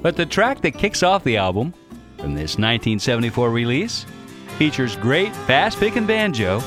But 0.02 0.16
the 0.16 0.26
track 0.26 0.60
that 0.62 0.72
kicks 0.72 1.02
off 1.02 1.24
the 1.24 1.36
album 1.36 1.72
from 2.18 2.34
this 2.34 2.58
1974 2.58 3.50
release 3.50 4.04
features 4.58 4.96
great 4.96 5.34
fast 5.46 5.78
picking 5.78 6.06
banjo 6.06 6.60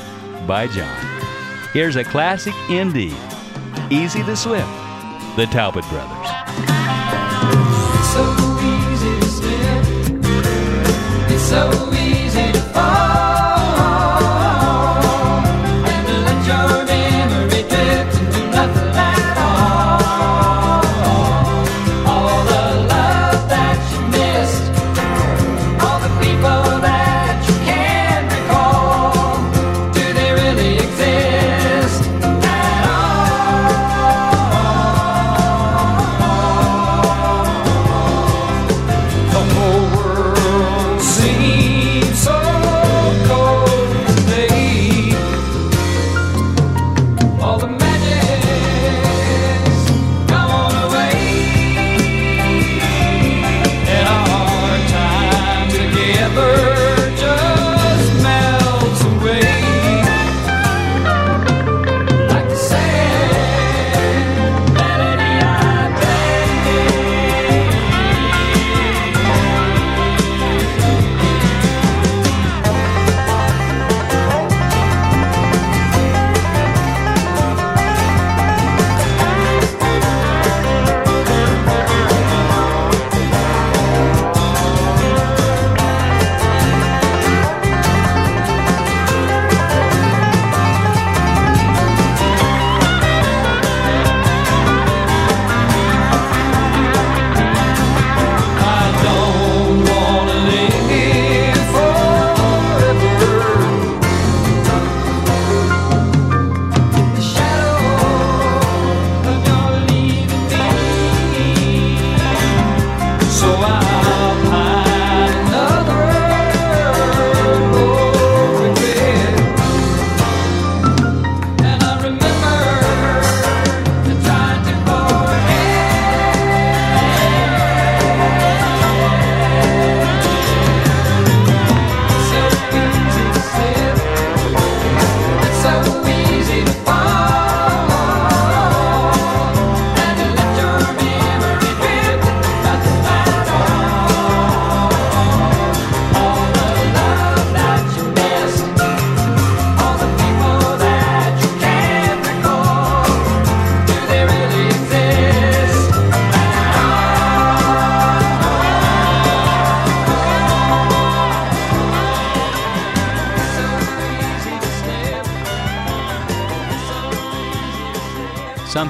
by 0.48 0.68
John. 0.68 1.22
Here's 1.74 1.98
a 1.98 2.04
classic 2.04 2.54
indie, 2.70 3.14
Easy 3.92 4.24
to 4.24 4.36
Slip, 4.36 4.66
the 5.36 5.48
Talbot 5.52 5.86
Brothers. 5.90 6.28
So 11.50 11.87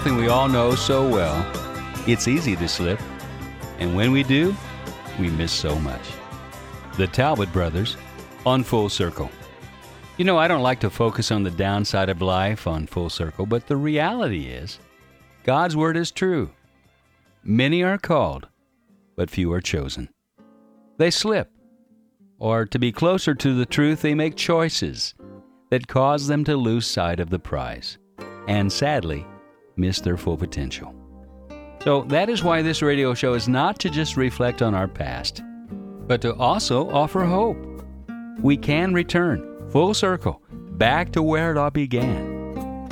Something 0.07 0.23
we 0.23 0.31
all 0.31 0.47
know 0.47 0.73
so 0.73 1.05
well. 1.05 1.45
It's 2.07 2.29
easy 2.29 2.55
to 2.55 2.67
slip. 2.69 2.97
And 3.77 3.93
when 3.93 4.13
we 4.13 4.23
do, 4.23 4.55
we 5.19 5.29
miss 5.29 5.51
so 5.51 5.77
much. 5.79 5.99
The 6.95 7.07
Talbot 7.07 7.51
Brothers 7.51 7.97
on 8.45 8.63
Full 8.63 8.87
Circle. 8.87 9.29
You 10.15 10.23
know, 10.23 10.37
I 10.37 10.47
don't 10.47 10.61
like 10.61 10.79
to 10.79 10.89
focus 10.89 11.29
on 11.29 11.43
the 11.43 11.51
downside 11.51 12.07
of 12.07 12.21
life 12.21 12.67
on 12.67 12.87
Full 12.87 13.09
Circle, 13.09 13.47
but 13.47 13.67
the 13.67 13.75
reality 13.75 14.45
is 14.45 14.79
God's 15.43 15.75
Word 15.75 15.97
is 15.97 16.09
true. 16.09 16.51
Many 17.43 17.83
are 17.83 17.97
called, 17.97 18.47
but 19.17 19.29
few 19.29 19.51
are 19.51 19.59
chosen. 19.59 20.07
They 20.97 21.11
slip, 21.11 21.51
or 22.39 22.65
to 22.65 22.79
be 22.79 22.93
closer 22.93 23.35
to 23.35 23.53
the 23.53 23.65
truth, 23.65 24.03
they 24.03 24.15
make 24.15 24.37
choices 24.37 25.15
that 25.69 25.89
cause 25.89 26.27
them 26.27 26.45
to 26.45 26.55
lose 26.55 26.87
sight 26.87 27.19
of 27.19 27.29
the 27.29 27.39
prize, 27.39 27.97
and 28.47 28.71
sadly, 28.71 29.25
miss 29.77 30.01
their 30.01 30.17
full 30.17 30.37
potential. 30.37 30.93
So 31.83 32.01
that 32.03 32.29
is 32.29 32.43
why 32.43 32.61
this 32.61 32.81
radio 32.81 33.13
show 33.13 33.33
is 33.33 33.47
not 33.47 33.79
to 33.79 33.89
just 33.89 34.17
reflect 34.17 34.61
on 34.61 34.75
our 34.75 34.87
past, 34.87 35.41
but 36.07 36.21
to 36.21 36.35
also 36.35 36.89
offer 36.89 37.23
hope. 37.23 37.57
We 38.41 38.57
can 38.57 38.93
return 38.93 39.69
full 39.69 39.93
circle, 39.93 40.41
back 40.71 41.11
to 41.13 41.23
where 41.23 41.51
it 41.51 41.57
all 41.57 41.69
began. 41.69 42.35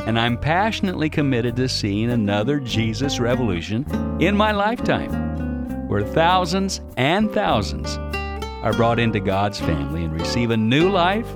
And 0.05 0.19
I'm 0.19 0.37
passionately 0.37 1.09
committed 1.09 1.55
to 1.55 1.67
seeing 1.67 2.11
another 2.11 2.59
Jesus 2.59 3.19
revolution 3.19 3.85
in 4.21 4.37
my 4.37 4.51
lifetime, 4.51 5.87
where 5.87 6.03
thousands 6.03 6.81
and 6.95 7.31
thousands 7.31 7.97
are 8.63 8.73
brought 8.73 8.99
into 8.99 9.19
God's 9.19 9.59
family 9.59 10.03
and 10.03 10.13
receive 10.13 10.51
a 10.51 10.57
new 10.57 10.89
life 10.89 11.27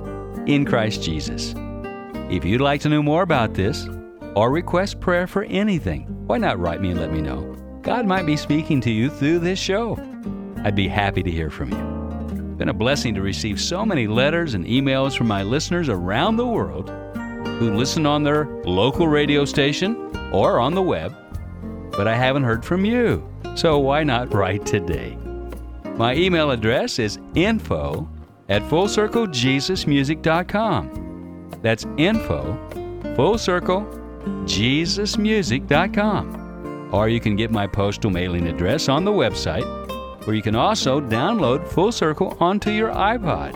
in 0.46 0.64
Christ 0.64 1.02
Jesus. 1.02 1.54
If 2.30 2.44
you'd 2.44 2.60
like 2.60 2.80
to 2.82 2.88
know 2.88 3.02
more 3.02 3.22
about 3.22 3.54
this 3.54 3.88
or 4.34 4.50
request 4.50 5.00
prayer 5.00 5.26
for 5.26 5.42
anything, 5.44 6.06
why 6.26 6.38
not 6.38 6.58
write 6.58 6.80
me 6.80 6.90
and 6.90 7.00
let 7.00 7.12
me 7.12 7.20
know? 7.20 7.54
God 7.82 8.06
might 8.06 8.24
be 8.26 8.36
speaking 8.36 8.80
to 8.82 8.90
you 8.90 9.10
through 9.10 9.38
this 9.40 9.58
show. 9.58 9.96
I'd 10.64 10.76
be 10.76 10.88
happy 10.88 11.22
to 11.22 11.30
hear 11.30 11.48
from 11.50 11.70
you 11.72 11.78
It's 12.30 12.58
been 12.58 12.68
a 12.68 12.74
blessing 12.74 13.14
to 13.14 13.22
receive 13.22 13.58
so 13.60 13.84
many 13.86 14.06
letters 14.06 14.54
and 14.54 14.64
emails 14.66 15.16
from 15.16 15.26
my 15.28 15.42
listeners 15.42 15.88
around 15.88 16.36
the 16.36 16.46
world 16.46 16.90
who 17.58 17.74
listen 17.74 18.06
on 18.06 18.22
their 18.22 18.44
local 18.64 19.08
radio 19.08 19.44
station 19.44 19.96
or 20.32 20.58
on 20.60 20.74
the 20.74 20.82
web, 20.82 21.14
but 21.92 22.06
I 22.06 22.14
haven't 22.14 22.44
heard 22.44 22.64
from 22.64 22.84
you. 22.84 23.26
So 23.56 23.78
why 23.78 24.04
not 24.04 24.32
write 24.32 24.64
today? 24.66 25.16
My 25.96 26.14
email 26.14 26.50
address 26.50 26.98
is 26.98 27.18
info 27.34 28.08
at 28.48 28.62
fullcirclejesusmusic.com. 28.62 31.50
That's 31.62 31.86
info, 31.98 32.56
fullcirclejesusmusic.com. 34.24 36.90
Or 36.92 37.08
you 37.08 37.20
can 37.20 37.36
get 37.36 37.52
my 37.52 37.66
postal 37.66 38.10
mailing 38.10 38.46
address 38.48 38.88
on 38.88 39.04
the 39.04 39.12
website 39.12 39.66
where 40.26 40.34
you 40.36 40.42
can 40.42 40.54
also 40.54 41.00
download 41.00 41.66
Full 41.68 41.92
Circle 41.92 42.36
onto 42.40 42.70
your 42.70 42.90
iPod. 42.90 43.54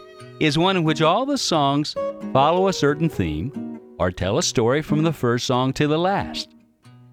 is 0.41 0.57
one 0.57 0.79
in 0.79 0.85
which 0.85 1.03
all 1.03 1.27
the 1.27 1.37
songs 1.37 1.95
follow 2.33 2.69
a 2.69 2.73
certain 2.73 3.11
theme 3.11 3.79
or 3.99 4.11
tell 4.11 4.39
a 4.39 4.43
story 4.43 4.81
from 4.81 5.03
the 5.03 5.13
first 5.13 5.47
song 5.47 5.75
to 5.75 5.87
the 5.87 5.99
last, 5.99 6.55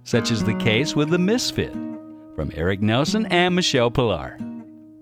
such 0.06 0.32
is 0.32 0.42
the 0.42 0.56
case 0.56 0.96
with 0.96 1.10
The 1.10 1.20
Misfit 1.20 1.74
from 2.34 2.54
Erick 2.56 2.82
Nelson 2.82 3.26
and 3.26 3.54
Michelle 3.54 3.92
Pillar. 3.92 4.38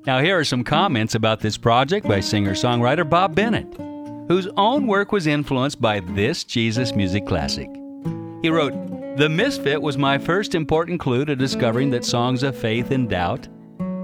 Now, 0.07 0.19
here 0.19 0.39
are 0.39 0.43
some 0.43 0.63
comments 0.63 1.13
about 1.13 1.41
this 1.41 1.57
project 1.57 2.07
by 2.07 2.21
singer 2.21 2.53
songwriter 2.53 3.07
Bob 3.07 3.36
Bennett, 3.36 3.67
whose 4.28 4.47
own 4.57 4.88
work 4.88 5.11
was 5.11 5.28
influenced 5.28 5.82
by 5.82 5.99
this 5.99 6.43
Jesus 6.43 6.95
music 6.95 7.26
classic. 7.26 7.69
He 8.41 8.49
wrote, 8.49 8.73
the 9.17 9.30
Misfit 9.30 9.82
was 9.82 9.97
my 9.97 10.17
first 10.17 10.55
important 10.55 10.99
clue 10.99 11.23
to 11.26 11.36
discovering 11.36 11.89
that 11.91 12.03
songs 12.03 12.43
of 12.43 12.57
faith 12.57 12.91
and 12.91 13.09
doubt, 13.09 13.47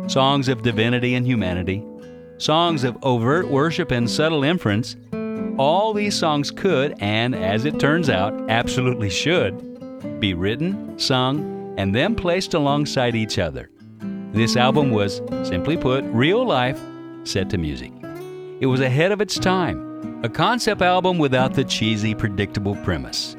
songs 0.07 0.47
of 0.47 0.61
divinity 0.61 1.15
and 1.15 1.25
humanity, 1.25 1.83
songs 2.37 2.83
of 2.83 2.97
overt 3.03 3.49
worship 3.49 3.91
and 3.91 4.09
subtle 4.09 4.43
inference, 4.43 4.95
all 5.57 5.93
these 5.93 6.17
songs 6.17 6.49
could, 6.49 6.95
and 7.01 7.35
as 7.35 7.65
it 7.65 7.79
turns 7.79 8.09
out, 8.09 8.33
absolutely 8.49 9.09
should, 9.09 10.19
be 10.21 10.33
written, 10.33 10.97
sung, 10.97 11.75
and 11.77 11.93
then 11.93 12.15
placed 12.15 12.53
alongside 12.53 13.15
each 13.15 13.37
other. 13.37 13.69
This 14.31 14.55
album 14.55 14.91
was, 14.91 15.21
simply 15.43 15.75
put, 15.75 16.05
real 16.05 16.45
life 16.45 16.79
set 17.25 17.49
to 17.49 17.57
music. 17.57 17.91
It 18.61 18.67
was 18.67 18.79
ahead 18.79 19.11
of 19.11 19.19
its 19.19 19.37
time, 19.37 19.90
a 20.23 20.29
concept 20.29 20.81
album 20.81 21.17
without 21.17 21.53
the 21.53 21.63
cheesy, 21.63 22.13
predictable 22.13 22.75
premise 22.77 23.35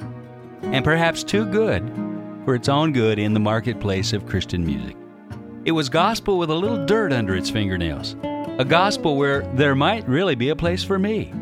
and 0.62 0.84
perhaps 0.84 1.22
too 1.22 1.44
good 1.46 1.82
for 2.44 2.54
its 2.54 2.68
own 2.68 2.92
good 2.92 3.18
in 3.18 3.34
the 3.34 3.40
marketplace 3.40 4.12
of 4.12 4.26
Christian 4.26 4.64
music. 4.64 4.96
It 5.64 5.72
was 5.72 5.88
gospel 5.88 6.38
with 6.38 6.50
a 6.50 6.54
little 6.54 6.84
dirt 6.86 7.12
under 7.12 7.36
its 7.36 7.50
fingernails, 7.50 8.16
a 8.58 8.64
gospel 8.64 9.16
where 9.16 9.42
there 9.54 9.74
might 9.74 10.08
really 10.08 10.34
be 10.34 10.48
a 10.48 10.56
place 10.56 10.82
for 10.82 10.98
me. 10.98 11.32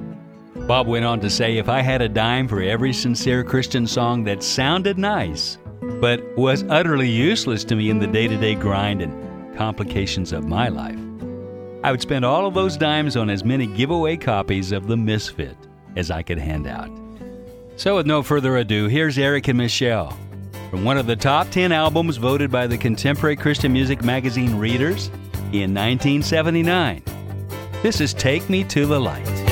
Bob 0.66 0.86
went 0.86 1.04
on 1.04 1.20
to 1.20 1.30
say 1.30 1.56
if 1.56 1.68
I 1.68 1.80
had 1.80 2.02
a 2.02 2.08
dime 2.08 2.48
for 2.48 2.60
every 2.60 2.92
sincere 2.92 3.42
Christian 3.42 3.86
song 3.86 4.24
that 4.24 4.42
sounded 4.42 4.98
nice, 4.98 5.58
but 6.00 6.22
was 6.36 6.64
utterly 6.68 7.08
useless 7.08 7.64
to 7.64 7.76
me 7.76 7.88
in 7.88 7.98
the 7.98 8.06
day 8.06 8.28
to 8.28 8.36
day 8.36 8.54
grind 8.54 9.00
and 9.00 9.56
complications 9.56 10.32
of 10.32 10.44
my 10.44 10.68
life, 10.68 10.98
I 11.82 11.90
would 11.90 12.02
spend 12.02 12.24
all 12.26 12.46
of 12.46 12.52
those 12.52 12.76
dimes 12.76 13.16
on 13.16 13.30
as 13.30 13.42
many 13.42 13.66
giveaway 13.66 14.16
copies 14.18 14.70
of 14.70 14.86
The 14.86 14.96
Misfit 14.96 15.56
as 15.96 16.10
I 16.10 16.22
could 16.22 16.38
hand 16.38 16.66
out. 16.66 16.90
So, 17.76 17.96
with 17.96 18.06
no 18.06 18.22
further 18.22 18.58
ado, 18.58 18.88
here's 18.88 19.16
Erick 19.16 19.48
and 19.48 19.56
Michelle 19.56 20.16
from 20.68 20.84
one 20.84 20.98
of 20.98 21.06
the 21.06 21.16
top 21.16 21.50
10 21.50 21.72
albums 21.72 22.18
voted 22.18 22.50
by 22.50 22.66
the 22.66 22.76
Contemporary 22.76 23.34
Christian 23.34 23.72
Music 23.72 24.04
Magazine 24.04 24.56
readers 24.56 25.06
in 25.52 25.74
1979. 25.74 27.02
This 27.82 28.00
is 28.00 28.12
Take 28.12 28.50
Me 28.50 28.62
to 28.64 28.84
the 28.84 29.00
Light. 29.00 29.49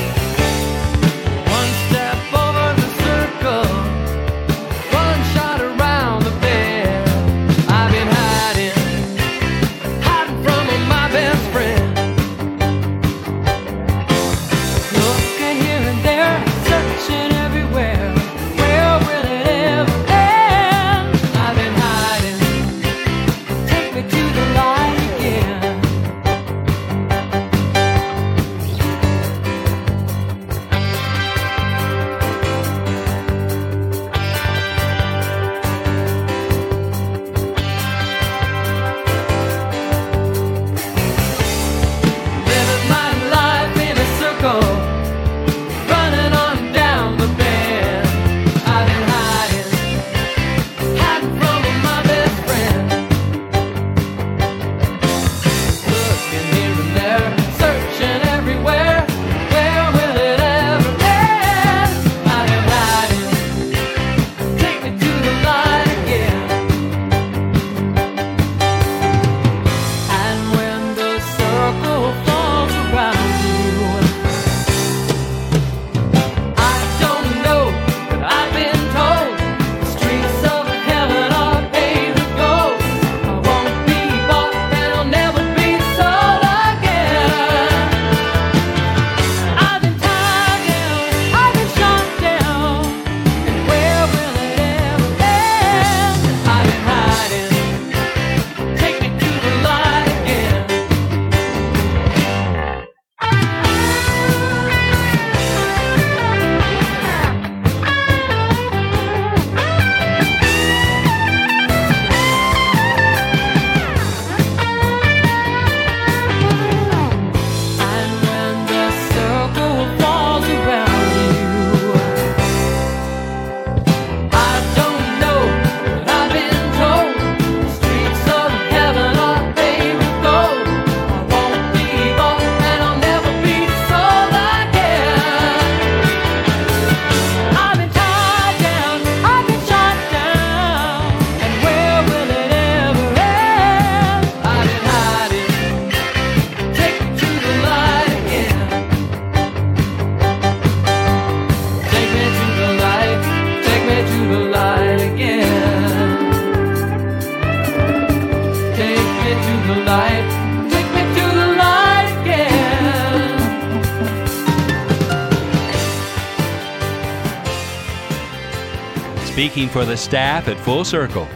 For 169.78 169.84
the 169.84 169.96
staff 169.96 170.48
at 170.48 170.58
Full 170.64 170.84
Circle, 170.84 171.28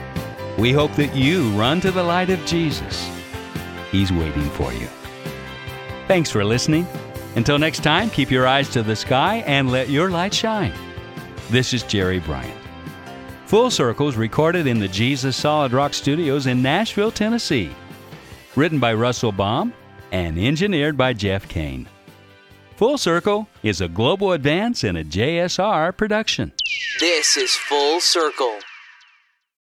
we 0.59 0.73
hope 0.73 0.93
that 0.97 1.15
you 1.15 1.49
run 1.51 1.81
to 1.81 1.93
the 1.93 2.03
light 2.03 2.29
of 2.29 2.45
Jesus. 2.45 3.09
He's 3.93 4.11
waiting 4.11 4.51
for 4.51 4.73
you. 4.73 4.89
Thanks 6.09 6.29
for 6.29 6.45
listening. 6.45 6.85
Until 7.37 7.57
next 7.57 7.85
time, 7.85 8.11
keep 8.11 8.33
your 8.33 8.49
eyes 8.49 8.69
to 8.71 8.83
the 8.83 8.97
sky 8.97 9.45
and 9.47 9.71
let 9.71 9.91
your 9.91 10.11
light 10.11 10.35
shine. 10.35 10.73
This 11.51 11.73
is 11.73 11.85
Jerry 11.85 12.19
Bryant. 12.19 12.61
Full 13.47 13.71
Circles 13.71 14.17
recorded 14.17 14.67
in 14.67 14.81
the 14.81 14.89
Jesus 14.89 15.37
Solid 15.37 15.71
Rock 15.71 15.95
Studios 15.95 16.49
in 16.49 16.61
Nashville, 16.61 17.13
Tennessee. 17.13 17.71
Written 18.57 18.81
by 18.81 18.93
Russell 18.93 19.31
Baum 19.31 19.73
and 20.11 20.37
engineered 20.37 20.97
by 20.97 21.13
Jeff 21.13 21.47
Kane. 21.47 21.87
Full 22.75 22.99
Circle 22.99 23.47
is 23.63 23.81
a 23.81 23.87
global 23.87 24.33
advance 24.33 24.83
in 24.83 24.97
a 24.97 25.05
JSR 25.05 25.97
production. 25.97 26.51
This 27.03 27.37
is 27.37 27.51
Full 27.57 27.99
Circle. 27.99 28.61